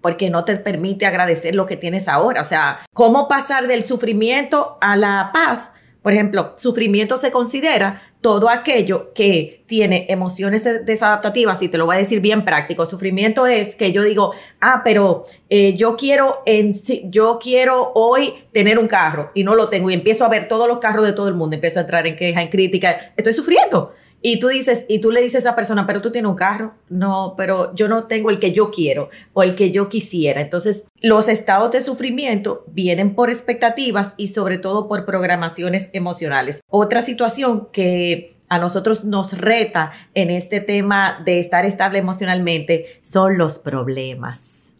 porque 0.00 0.30
no 0.30 0.44
te 0.44 0.56
permite 0.56 1.06
agradecer 1.06 1.54
lo 1.54 1.66
que 1.66 1.76
tienes 1.76 2.08
ahora. 2.08 2.40
O 2.40 2.44
sea, 2.44 2.80
¿cómo 2.92 3.28
pasar 3.28 3.66
del 3.66 3.84
sufrimiento 3.84 4.78
a 4.80 4.96
la 4.96 5.30
paz? 5.32 5.72
Por 6.02 6.12
ejemplo, 6.12 6.52
sufrimiento 6.56 7.18
se 7.18 7.32
considera 7.32 8.00
todo 8.20 8.48
aquello 8.48 9.12
que 9.12 9.64
tiene 9.66 10.06
emociones 10.08 10.64
desadaptativas, 10.86 11.62
y 11.62 11.68
te 11.68 11.78
lo 11.78 11.86
voy 11.86 11.96
a 11.96 11.98
decir 11.98 12.20
bien 12.20 12.44
práctico. 12.44 12.86
Sufrimiento 12.86 13.46
es 13.46 13.74
que 13.74 13.90
yo 13.90 14.04
digo, 14.04 14.32
ah, 14.60 14.82
pero 14.84 15.24
eh, 15.50 15.74
yo 15.76 15.96
quiero 15.96 16.42
en, 16.46 16.74
yo 17.10 17.38
quiero 17.40 17.92
hoy 17.94 18.34
tener 18.52 18.78
un 18.78 18.86
carro 18.86 19.32
y 19.34 19.42
no 19.44 19.54
lo 19.54 19.66
tengo 19.66 19.90
y 19.90 19.94
empiezo 19.94 20.24
a 20.24 20.28
ver 20.28 20.46
todos 20.46 20.68
los 20.68 20.78
carros 20.78 21.04
de 21.04 21.12
todo 21.12 21.26
el 21.26 21.34
mundo, 21.34 21.54
empiezo 21.54 21.80
a 21.80 21.82
entrar 21.82 22.06
en 22.06 22.16
queja, 22.16 22.42
en 22.42 22.48
crítica, 22.48 23.12
estoy 23.16 23.34
sufriendo. 23.34 23.92
Y 24.28 24.40
tú 24.40 24.48
dices, 24.48 24.86
y 24.88 24.98
tú 24.98 25.12
le 25.12 25.20
dices 25.20 25.36
a 25.36 25.38
esa 25.50 25.54
persona, 25.54 25.86
pero 25.86 26.02
tú 26.02 26.10
tienes 26.10 26.28
un 26.28 26.34
carro. 26.34 26.74
No, 26.88 27.34
pero 27.36 27.72
yo 27.76 27.86
no 27.86 28.08
tengo 28.08 28.30
el 28.30 28.40
que 28.40 28.50
yo 28.50 28.72
quiero 28.72 29.08
o 29.34 29.44
el 29.44 29.54
que 29.54 29.70
yo 29.70 29.88
quisiera. 29.88 30.40
Entonces, 30.40 30.88
los 31.00 31.28
estados 31.28 31.70
de 31.70 31.80
sufrimiento 31.80 32.64
vienen 32.66 33.14
por 33.14 33.30
expectativas 33.30 34.14
y 34.16 34.26
sobre 34.26 34.58
todo 34.58 34.88
por 34.88 35.04
programaciones 35.04 35.90
emocionales. 35.92 36.60
Otra 36.68 37.02
situación 37.02 37.68
que 37.70 38.36
a 38.48 38.58
nosotros 38.58 39.04
nos 39.04 39.38
reta 39.38 39.92
en 40.14 40.30
este 40.30 40.58
tema 40.58 41.22
de 41.24 41.38
estar 41.38 41.64
estable 41.64 41.98
emocionalmente 41.98 42.98
son 43.04 43.38
los 43.38 43.60
problemas 43.60 44.72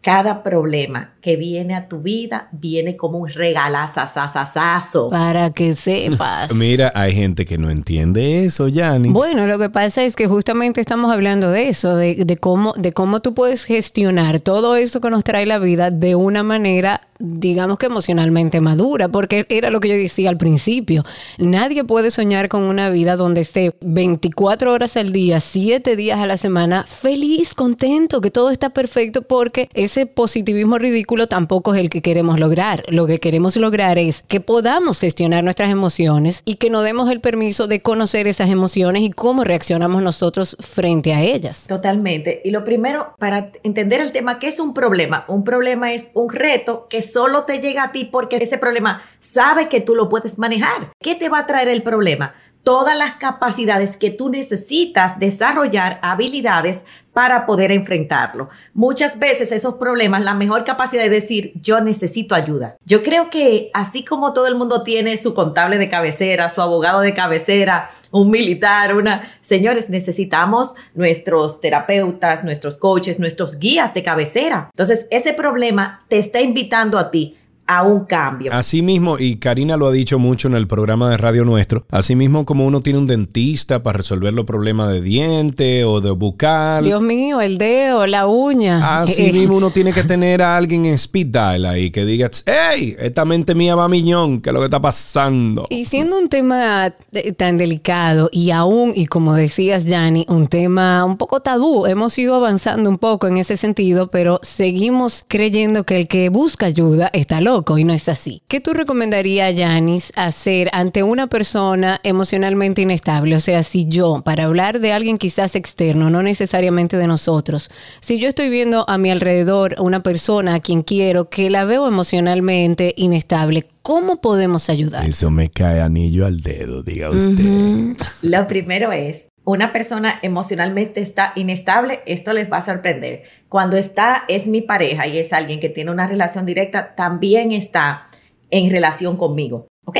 cada 0.00 0.42
problema 0.42 1.14
que 1.20 1.36
viene 1.36 1.74
a 1.74 1.88
tu 1.88 2.00
vida 2.00 2.48
viene 2.52 2.96
como 2.96 3.18
un 3.18 3.28
regalazazazazo. 3.28 5.10
Para 5.10 5.50
que 5.50 5.74
sepas. 5.74 6.54
Mira, 6.54 6.92
hay 6.94 7.14
gente 7.14 7.44
que 7.44 7.58
no 7.58 7.70
entiende 7.70 8.44
eso, 8.44 8.68
Yanni. 8.68 9.08
Bueno, 9.08 9.46
lo 9.46 9.58
que 9.58 9.70
pasa 9.70 10.04
es 10.04 10.14
que 10.14 10.26
justamente 10.26 10.80
estamos 10.80 11.12
hablando 11.12 11.50
de 11.50 11.68
eso, 11.68 11.96
de, 11.96 12.14
de, 12.14 12.36
cómo, 12.36 12.74
de 12.76 12.92
cómo 12.92 13.20
tú 13.20 13.34
puedes 13.34 13.64
gestionar 13.64 14.40
todo 14.40 14.76
eso 14.76 15.00
que 15.00 15.10
nos 15.10 15.24
trae 15.24 15.46
la 15.46 15.58
vida 15.58 15.90
de 15.90 16.14
una 16.14 16.42
manera 16.42 17.07
digamos 17.18 17.78
que 17.78 17.86
emocionalmente 17.86 18.60
madura, 18.60 19.08
porque 19.08 19.46
era 19.48 19.70
lo 19.70 19.80
que 19.80 19.88
yo 19.88 19.94
decía 19.94 20.30
al 20.30 20.36
principio. 20.36 21.04
Nadie 21.38 21.84
puede 21.84 22.10
soñar 22.10 22.48
con 22.48 22.62
una 22.62 22.90
vida 22.90 23.16
donde 23.16 23.40
esté 23.40 23.74
24 23.80 24.72
horas 24.72 24.96
al 24.96 25.12
día, 25.12 25.40
7 25.40 25.96
días 25.96 26.20
a 26.20 26.26
la 26.26 26.36
semana, 26.36 26.84
feliz, 26.86 27.54
contento, 27.54 28.20
que 28.20 28.30
todo 28.30 28.50
está 28.50 28.70
perfecto, 28.70 29.22
porque 29.22 29.68
ese 29.74 30.06
positivismo 30.06 30.78
ridículo 30.78 31.26
tampoco 31.26 31.74
es 31.74 31.80
el 31.80 31.90
que 31.90 32.02
queremos 32.02 32.38
lograr. 32.38 32.84
Lo 32.88 33.06
que 33.06 33.18
queremos 33.18 33.56
lograr 33.56 33.98
es 33.98 34.24
que 34.28 34.40
podamos 34.40 35.00
gestionar 35.00 35.44
nuestras 35.44 35.70
emociones 35.70 36.42
y 36.44 36.56
que 36.56 36.70
nos 36.70 36.84
demos 36.84 37.10
el 37.10 37.20
permiso 37.20 37.66
de 37.66 37.80
conocer 37.80 38.26
esas 38.26 38.50
emociones 38.50 39.02
y 39.02 39.10
cómo 39.10 39.44
reaccionamos 39.44 40.02
nosotros 40.02 40.56
frente 40.60 41.14
a 41.14 41.22
ellas. 41.22 41.66
Totalmente. 41.66 42.40
Y 42.44 42.50
lo 42.50 42.64
primero, 42.64 43.14
para 43.18 43.50
entender 43.62 44.00
el 44.00 44.12
tema, 44.12 44.38
¿qué 44.38 44.48
es 44.48 44.60
un 44.60 44.74
problema? 44.74 45.24
Un 45.28 45.44
problema 45.44 45.92
es 45.92 46.10
un 46.14 46.30
reto 46.30 46.86
que 46.88 47.02
solo 47.12 47.44
te 47.44 47.60
llega 47.60 47.84
a 47.84 47.92
ti 47.92 48.04
porque 48.04 48.36
ese 48.36 48.58
problema 48.58 49.02
sabe 49.20 49.68
que 49.68 49.80
tú 49.80 49.94
lo 49.94 50.08
puedes 50.08 50.38
manejar. 50.38 50.92
¿Qué 51.00 51.14
te 51.14 51.28
va 51.28 51.40
a 51.40 51.46
traer 51.46 51.68
el 51.68 51.82
problema? 51.82 52.34
Todas 52.68 52.98
las 52.98 53.14
capacidades 53.14 53.96
que 53.96 54.10
tú 54.10 54.28
necesitas 54.28 55.18
desarrollar, 55.18 55.98
habilidades 56.02 56.84
para 57.14 57.46
poder 57.46 57.72
enfrentarlo. 57.72 58.50
Muchas 58.74 59.18
veces 59.18 59.52
esos 59.52 59.76
problemas, 59.76 60.22
la 60.22 60.34
mejor 60.34 60.64
capacidad 60.64 61.02
de 61.02 61.08
decir, 61.08 61.54
yo 61.62 61.80
necesito 61.80 62.34
ayuda. 62.34 62.76
Yo 62.84 63.02
creo 63.02 63.30
que 63.30 63.70
así 63.72 64.04
como 64.04 64.34
todo 64.34 64.46
el 64.48 64.54
mundo 64.54 64.82
tiene 64.82 65.16
su 65.16 65.32
contable 65.32 65.78
de 65.78 65.88
cabecera, 65.88 66.50
su 66.50 66.60
abogado 66.60 67.00
de 67.00 67.14
cabecera, 67.14 67.88
un 68.10 68.30
militar, 68.30 68.94
una... 68.94 69.22
Señores, 69.40 69.88
necesitamos 69.88 70.74
nuestros 70.92 71.62
terapeutas, 71.62 72.44
nuestros 72.44 72.76
coaches, 72.76 73.18
nuestros 73.18 73.58
guías 73.58 73.94
de 73.94 74.02
cabecera. 74.02 74.68
Entonces, 74.72 75.06
ese 75.10 75.32
problema 75.32 76.04
te 76.08 76.18
está 76.18 76.42
invitando 76.42 76.98
a 76.98 77.10
ti 77.10 77.38
a 77.68 77.82
un 77.82 78.06
cambio. 78.06 78.50
Así 78.52 78.80
mismo, 78.80 79.18
y 79.18 79.36
Karina 79.36 79.76
lo 79.76 79.86
ha 79.88 79.92
dicho 79.92 80.18
mucho 80.18 80.48
en 80.48 80.54
el 80.54 80.66
programa 80.66 81.10
de 81.10 81.18
radio 81.18 81.44
nuestro, 81.44 81.84
así 81.90 82.16
mismo 82.16 82.46
como 82.46 82.66
uno 82.66 82.80
tiene 82.80 82.98
un 82.98 83.06
dentista 83.06 83.82
para 83.82 83.98
resolver 83.98 84.32
los 84.32 84.46
problemas 84.46 84.90
de 84.90 85.02
diente 85.02 85.84
o 85.84 86.00
de 86.00 86.10
bucal. 86.10 86.82
Dios 86.82 87.02
mío, 87.02 87.42
el 87.42 87.58
dedo, 87.58 88.06
la 88.06 88.26
uña. 88.26 89.02
Así 89.02 89.26
eh, 89.26 89.32
mismo 89.34 89.58
uno 89.58 89.70
tiene 89.70 89.92
que 89.92 90.02
tener 90.04 90.40
a 90.40 90.56
alguien 90.56 90.86
en 90.86 90.94
speed 90.94 91.26
dial 91.26 91.66
ahí 91.66 91.90
que 91.90 92.06
diga, 92.06 92.30
hey, 92.46 92.96
esta 92.98 93.26
mente 93.26 93.54
mía 93.54 93.74
va 93.74 93.84
a 93.84 93.88
miñón, 93.88 94.40
¿qué 94.40 94.48
es 94.48 94.54
lo 94.54 94.60
que 94.60 94.66
está 94.66 94.80
pasando? 94.80 95.66
Y 95.68 95.84
siendo 95.84 96.18
un 96.18 96.30
tema 96.30 96.94
tan 97.36 97.58
delicado 97.58 98.30
y 98.32 98.50
aún, 98.50 98.92
y 98.96 99.04
como 99.06 99.34
decías, 99.34 99.84
Yanni, 99.84 100.24
un 100.30 100.46
tema 100.46 101.04
un 101.04 101.18
poco 101.18 101.40
tabú, 101.40 101.84
hemos 101.84 102.18
ido 102.18 102.34
avanzando 102.34 102.88
un 102.88 102.96
poco 102.96 103.26
en 103.26 103.36
ese 103.36 103.58
sentido, 103.58 104.10
pero 104.10 104.40
seguimos 104.42 105.26
creyendo 105.28 105.84
que 105.84 105.98
el 105.98 106.08
que 106.08 106.30
busca 106.30 106.64
ayuda 106.64 107.10
está 107.12 107.42
loco 107.42 107.57
y 107.76 107.84
no 107.84 107.92
es 107.92 108.08
así. 108.08 108.42
¿Qué 108.48 108.60
tú 108.60 108.72
recomendarías, 108.72 109.54
Yanis, 109.54 110.12
hacer 110.16 110.68
ante 110.72 111.02
una 111.02 111.26
persona 111.26 112.00
emocionalmente 112.02 112.82
inestable? 112.82 113.36
O 113.36 113.40
sea, 113.40 113.62
si 113.62 113.86
yo, 113.86 114.22
para 114.24 114.44
hablar 114.44 114.80
de 114.80 114.92
alguien 114.92 115.18
quizás 115.18 115.56
externo, 115.56 116.10
no 116.10 116.22
necesariamente 116.22 116.96
de 116.96 117.06
nosotros, 117.06 117.70
si 118.00 118.18
yo 118.18 118.28
estoy 118.28 118.48
viendo 118.48 118.88
a 118.88 118.98
mi 118.98 119.10
alrededor 119.10 119.76
una 119.78 120.02
persona 120.02 120.54
a 120.54 120.60
quien 120.60 120.82
quiero 120.82 121.28
que 121.28 121.50
la 121.50 121.64
veo 121.64 121.86
emocionalmente 121.86 122.94
inestable, 122.96 123.66
¿cómo 123.82 124.20
podemos 124.20 124.68
ayudar? 124.70 125.06
Eso 125.06 125.30
me 125.30 125.50
cae 125.50 125.80
anillo 125.80 126.26
al 126.26 126.40
dedo, 126.40 126.82
diga 126.82 127.10
usted. 127.10 127.96
Lo 128.22 128.46
primero 128.46 128.92
es, 128.92 129.28
una 129.52 129.72
persona 129.72 130.18
emocionalmente 130.20 131.00
está 131.00 131.32
inestable, 131.34 132.00
esto 132.04 132.34
les 132.34 132.52
va 132.52 132.58
a 132.58 132.62
sorprender. 132.62 133.22
Cuando 133.48 133.78
está, 133.78 134.24
es 134.28 134.46
mi 134.46 134.60
pareja 134.60 135.06
y 135.06 135.16
es 135.16 135.32
alguien 135.32 135.58
que 135.58 135.70
tiene 135.70 135.90
una 135.90 136.06
relación 136.06 136.44
directa, 136.44 136.94
también 136.94 137.52
está 137.52 138.04
en 138.50 138.70
relación 138.70 139.16
conmigo. 139.16 139.68
¿Ok? 139.86 139.96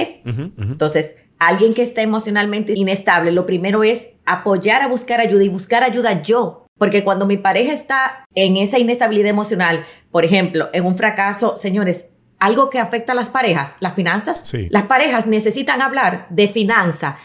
Entonces, 0.58 1.16
alguien 1.38 1.72
que 1.72 1.80
está 1.80 2.02
emocionalmente 2.02 2.74
inestable, 2.74 3.32
lo 3.32 3.46
primero 3.46 3.84
es 3.84 4.16
apoyar 4.26 4.82
a 4.82 4.88
buscar 4.88 5.18
ayuda 5.18 5.44
y 5.44 5.48
buscar 5.48 5.82
ayuda 5.82 6.20
yo. 6.20 6.66
Porque 6.76 7.02
cuando 7.02 7.24
mi 7.24 7.38
pareja 7.38 7.72
está 7.72 8.26
en 8.34 8.58
esa 8.58 8.78
inestabilidad 8.78 9.30
emocional, 9.30 9.86
por 10.10 10.26
ejemplo, 10.26 10.68
en 10.74 10.84
un 10.84 10.94
fracaso, 10.94 11.56
señores, 11.56 12.10
algo 12.38 12.70
que 12.70 12.78
afecta 12.78 13.12
a 13.12 13.16
las 13.16 13.30
parejas, 13.30 13.78
las 13.80 13.94
finanzas. 13.94 14.52
Las 14.70 14.84
parejas 14.84 15.26
necesitan 15.26 15.80
hablar 15.80 16.26
de 16.30 16.48
finanzas 16.48 17.16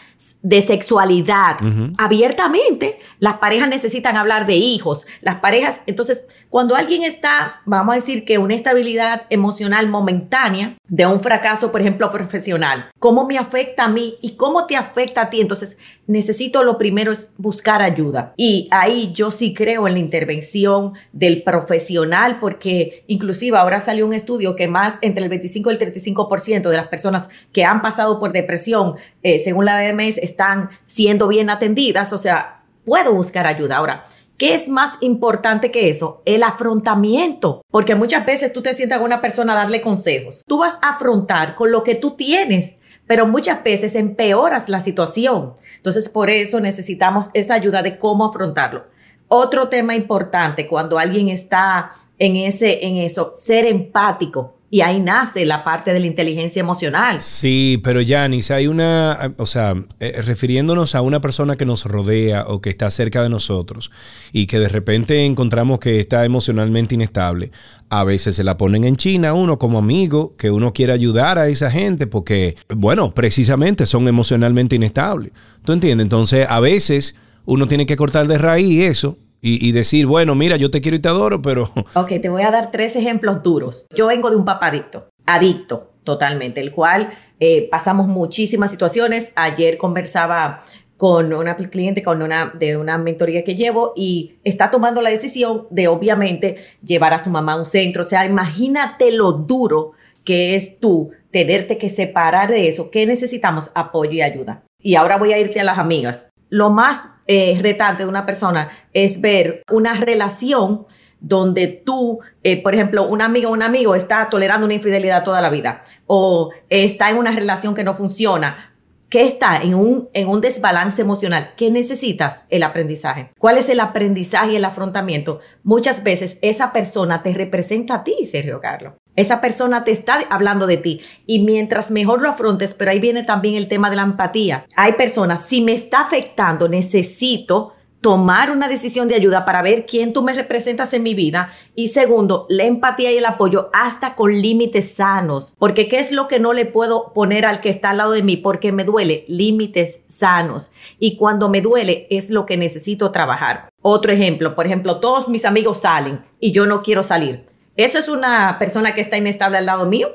de 0.42 0.62
sexualidad 0.62 1.56
abiertamente. 1.98 2.98
Las 3.18 3.38
parejas 3.38 3.68
necesitan 3.68 4.16
hablar 4.16 4.46
de 4.46 4.54
hijos. 4.54 5.06
Las 5.20 5.36
parejas, 5.36 5.82
entonces, 5.86 6.26
cuando 6.50 6.76
alguien 6.76 7.02
está, 7.02 7.62
vamos 7.64 7.92
a 7.92 7.96
decir 7.96 8.24
que 8.24 8.38
una 8.38 8.54
estabilidad 8.54 9.22
emocional 9.30 9.88
momentánea 9.88 10.76
de 10.88 11.06
un 11.06 11.20
fracaso, 11.20 11.72
por 11.72 11.80
ejemplo, 11.80 12.10
profesional, 12.10 12.90
¿cómo 12.98 13.26
me 13.26 13.38
afecta 13.38 13.84
a 13.84 13.88
mí 13.88 14.16
y 14.22 14.36
cómo 14.36 14.66
te 14.66 14.76
afecta 14.76 15.22
a 15.22 15.30
ti? 15.30 15.40
Entonces, 15.40 15.78
necesito 16.06 16.62
lo 16.62 16.78
primero 16.78 17.12
es 17.12 17.34
buscar 17.38 17.82
ayuda. 17.82 18.34
Y 18.36 18.68
ahí 18.70 19.12
yo 19.14 19.30
sí 19.30 19.54
creo 19.54 19.86
en 19.88 19.94
la 19.94 19.98
intervención 19.98 20.92
del 21.12 21.42
profesional 21.42 22.38
porque 22.40 23.04
inclusive 23.06 23.56
ahora 23.56 23.80
salió 23.80 24.06
un 24.06 24.12
estudio 24.12 24.56
que 24.56 24.68
más 24.68 24.98
entre 25.02 25.24
el 25.24 25.30
25 25.30 25.70
y 25.70 25.74
el 25.74 25.80
35% 25.80 26.68
de 26.68 26.76
las 26.76 26.88
personas 26.88 27.30
que 27.52 27.64
han 27.64 27.82
pasado 27.82 28.20
por 28.20 28.32
depresión, 28.32 28.96
eh, 29.22 29.38
según 29.38 29.64
la 29.64 29.78
OMS, 29.78 30.13
están 30.18 30.70
siendo 30.86 31.28
bien 31.28 31.50
atendidas, 31.50 32.12
o 32.12 32.18
sea, 32.18 32.62
puedo 32.84 33.14
buscar 33.14 33.46
ayuda. 33.46 33.76
Ahora, 33.76 34.06
¿qué 34.36 34.54
es 34.54 34.68
más 34.68 34.98
importante 35.00 35.70
que 35.70 35.88
eso? 35.88 36.22
El 36.24 36.42
afrontamiento, 36.42 37.62
porque 37.70 37.94
muchas 37.94 38.26
veces 38.26 38.52
tú 38.52 38.62
te 38.62 38.74
sientas 38.74 38.98
con 38.98 39.06
una 39.06 39.20
persona 39.20 39.52
a 39.52 39.56
darle 39.56 39.80
consejos. 39.80 40.42
Tú 40.46 40.58
vas 40.58 40.78
a 40.82 40.90
afrontar 40.90 41.54
con 41.54 41.72
lo 41.72 41.82
que 41.84 41.94
tú 41.94 42.12
tienes, 42.12 42.76
pero 43.06 43.26
muchas 43.26 43.62
veces 43.62 43.94
empeoras 43.94 44.68
la 44.68 44.80
situación. 44.80 45.54
Entonces, 45.76 46.08
por 46.08 46.30
eso 46.30 46.60
necesitamos 46.60 47.30
esa 47.34 47.54
ayuda 47.54 47.82
de 47.82 47.98
cómo 47.98 48.24
afrontarlo. 48.24 48.84
Otro 49.28 49.68
tema 49.68 49.94
importante 49.94 50.66
cuando 50.66 50.98
alguien 50.98 51.28
está 51.28 51.90
en 52.18 52.36
ese 52.36 52.86
en 52.86 52.98
eso, 52.98 53.32
ser 53.36 53.66
empático. 53.66 54.53
Y 54.70 54.80
ahí 54.80 54.98
nace 54.98 55.44
la 55.44 55.62
parte 55.62 55.92
de 55.92 56.00
la 56.00 56.06
inteligencia 56.06 56.58
emocional. 56.58 57.20
Sí, 57.20 57.80
pero 57.84 58.00
Janice, 58.04 58.54
hay 58.54 58.66
una, 58.66 59.34
o 59.36 59.46
sea, 59.46 59.74
eh, 60.00 60.20
refiriéndonos 60.22 60.96
a 60.96 61.00
una 61.00 61.20
persona 61.20 61.56
que 61.56 61.64
nos 61.64 61.84
rodea 61.84 62.44
o 62.48 62.60
que 62.60 62.70
está 62.70 62.90
cerca 62.90 63.22
de 63.22 63.28
nosotros 63.28 63.92
y 64.32 64.46
que 64.46 64.58
de 64.58 64.68
repente 64.68 65.24
encontramos 65.24 65.78
que 65.78 66.00
está 66.00 66.24
emocionalmente 66.24 66.96
inestable, 66.96 67.52
a 67.88 68.02
veces 68.02 68.34
se 68.34 68.42
la 68.42 68.56
ponen 68.56 68.82
en 68.84 68.96
China 68.96 69.34
uno 69.34 69.58
como 69.58 69.78
amigo, 69.78 70.34
que 70.36 70.50
uno 70.50 70.72
quiere 70.72 70.92
ayudar 70.92 71.38
a 71.38 71.48
esa 71.48 71.70
gente 71.70 72.08
porque, 72.08 72.56
bueno, 72.74 73.14
precisamente 73.14 73.86
son 73.86 74.08
emocionalmente 74.08 74.74
inestables. 74.74 75.32
¿Tú 75.64 75.72
entiendes? 75.72 76.04
Entonces, 76.04 76.46
a 76.48 76.58
veces 76.58 77.14
uno 77.44 77.68
tiene 77.68 77.86
que 77.86 77.96
cortar 77.96 78.26
de 78.26 78.38
raíz 78.38 78.80
eso 78.82 79.18
y, 79.46 79.72
decir, 79.72 80.06
bueno, 80.06 80.34
mira, 80.34 80.56
yo 80.56 80.70
te 80.70 80.80
quiero 80.80 80.96
y 80.96 81.00
te 81.00 81.08
adoro, 81.08 81.42
pero... 81.42 81.70
Ok, 81.94 82.12
te 82.22 82.30
voy 82.30 82.42
a 82.42 82.50
dar 82.50 82.70
tres 82.70 82.96
ejemplos 82.96 83.42
duros. 83.42 83.86
Yo 83.94 84.06
vengo 84.06 84.30
de 84.30 84.36
un 84.36 84.46
papá 84.46 84.68
adicto, 84.68 85.10
adicto 85.26 85.92
totalmente, 86.02 86.62
el 86.62 86.72
cual 86.72 87.12
eh, 87.40 87.68
pasamos 87.70 88.06
muchísimas 88.06 88.70
situaciones. 88.70 89.32
Ayer 89.36 89.76
conversaba 89.76 90.60
con 90.96 91.34
una 91.34 91.56
cliente 91.56 92.02
con 92.02 92.22
una, 92.22 92.54
de 92.58 92.78
una 92.78 92.96
mentoría 92.96 93.44
que 93.44 93.54
llevo 93.54 93.92
y 93.94 94.36
está 94.44 94.70
tomando 94.70 95.02
la 95.02 95.10
decisión 95.10 95.66
de 95.70 95.88
obviamente 95.88 96.56
llevar 96.82 97.12
a 97.12 97.22
su 97.22 97.28
mamá 97.28 97.52
a 97.52 97.58
un 97.58 97.66
centro. 97.66 98.02
O 98.02 98.06
sea, 98.06 98.24
imagínate 98.24 99.10
lo 99.10 99.32
duro 99.32 99.92
que 100.24 100.54
es 100.54 100.80
tú 100.80 101.10
tenerte 101.30 101.76
que 101.76 101.90
separar 101.90 102.50
de 102.50 102.68
eso. 102.68 102.90
¿Qué 102.90 103.04
necesitamos? 103.04 103.72
Apoyo 103.74 104.12
y 104.12 104.22
ayuda. 104.22 104.64
Y 104.80 104.94
ahora 104.94 105.18
voy 105.18 105.34
a 105.34 105.38
irte 105.38 105.60
a 105.60 105.64
las 105.64 105.78
amigas. 105.78 106.30
Lo 106.48 106.70
más 106.70 107.02
eh, 107.26 107.58
retante 107.60 108.02
de 108.02 108.08
una 108.08 108.26
persona 108.26 108.70
es 108.92 109.20
ver 109.20 109.62
una 109.70 109.94
relación 109.94 110.86
donde 111.20 111.68
tú, 111.68 112.20
eh, 112.42 112.62
por 112.62 112.74
ejemplo, 112.74 113.04
un 113.04 113.22
amigo 113.22 113.48
o 113.50 113.52
un 113.52 113.62
amigo 113.62 113.94
está 113.94 114.28
tolerando 114.28 114.66
una 114.66 114.74
infidelidad 114.74 115.24
toda 115.24 115.40
la 115.40 115.48
vida 115.48 115.82
o 116.06 116.50
está 116.68 117.10
en 117.10 117.16
una 117.16 117.30
relación 117.30 117.74
que 117.74 117.84
no 117.84 117.94
funciona. 117.94 118.72
¿Qué 119.08 119.22
está 119.22 119.62
en 119.62 119.74
un, 119.74 120.08
en 120.12 120.28
un 120.28 120.40
desbalance 120.40 121.00
emocional? 121.00 121.52
¿Qué 121.56 121.70
necesitas? 121.70 122.44
El 122.50 122.64
aprendizaje. 122.64 123.30
¿Cuál 123.38 123.58
es 123.58 123.68
el 123.68 123.80
aprendizaje 123.80 124.52
y 124.52 124.56
el 124.56 124.64
afrontamiento? 124.64 125.40
Muchas 125.62 126.02
veces 126.02 126.38
esa 126.42 126.72
persona 126.72 127.22
te 127.22 127.32
representa 127.32 127.94
a 127.94 128.04
ti, 128.04 128.26
Sergio 128.26 128.58
Carlos. 128.60 128.94
Esa 129.16 129.40
persona 129.40 129.84
te 129.84 129.92
está 129.92 130.20
hablando 130.30 130.66
de 130.66 130.76
ti 130.76 131.00
y 131.26 131.40
mientras 131.40 131.90
mejor 131.90 132.20
lo 132.22 132.28
afrontes, 132.28 132.74
pero 132.74 132.90
ahí 132.90 133.00
viene 133.00 133.22
también 133.22 133.54
el 133.54 133.68
tema 133.68 133.90
de 133.90 133.96
la 133.96 134.02
empatía. 134.02 134.66
Hay 134.76 134.92
personas, 134.92 135.44
si 135.44 135.60
me 135.60 135.72
está 135.72 136.00
afectando, 136.00 136.68
necesito 136.68 137.74
tomar 138.04 138.50
una 138.50 138.68
decisión 138.68 139.08
de 139.08 139.14
ayuda 139.14 139.46
para 139.46 139.62
ver 139.62 139.86
quién 139.86 140.12
tú 140.12 140.20
me 140.20 140.34
representas 140.34 140.92
en 140.92 141.02
mi 141.02 141.14
vida. 141.14 141.52
Y 141.74 141.88
segundo, 141.88 142.44
la 142.50 142.64
empatía 142.64 143.10
y 143.10 143.16
el 143.16 143.24
apoyo 143.24 143.70
hasta 143.72 144.14
con 144.14 144.30
límites 144.30 144.92
sanos. 144.92 145.56
Porque 145.58 145.88
¿qué 145.88 146.00
es 146.00 146.12
lo 146.12 146.28
que 146.28 146.38
no 146.38 146.52
le 146.52 146.66
puedo 146.66 147.14
poner 147.14 147.46
al 147.46 147.62
que 147.62 147.70
está 147.70 147.88
al 147.90 147.96
lado 147.96 148.12
de 148.12 148.22
mí? 148.22 148.36
Porque 148.36 148.72
me 148.72 148.84
duele, 148.84 149.24
límites 149.26 150.04
sanos. 150.06 150.72
Y 150.98 151.16
cuando 151.16 151.48
me 151.48 151.62
duele 151.62 152.06
es 152.10 152.28
lo 152.28 152.44
que 152.44 152.58
necesito 152.58 153.10
trabajar. 153.10 153.70
Otro 153.80 154.12
ejemplo, 154.12 154.54
por 154.54 154.66
ejemplo, 154.66 155.00
todos 155.00 155.30
mis 155.30 155.46
amigos 155.46 155.80
salen 155.80 156.26
y 156.40 156.52
yo 156.52 156.66
no 156.66 156.82
quiero 156.82 157.02
salir. 157.02 157.53
Eso 157.76 157.98
es 157.98 158.08
una 158.08 158.58
persona 158.58 158.94
que 158.94 159.00
está 159.00 159.16
inestable 159.16 159.58
al 159.58 159.66
lado 159.66 159.86
mío. 159.86 160.08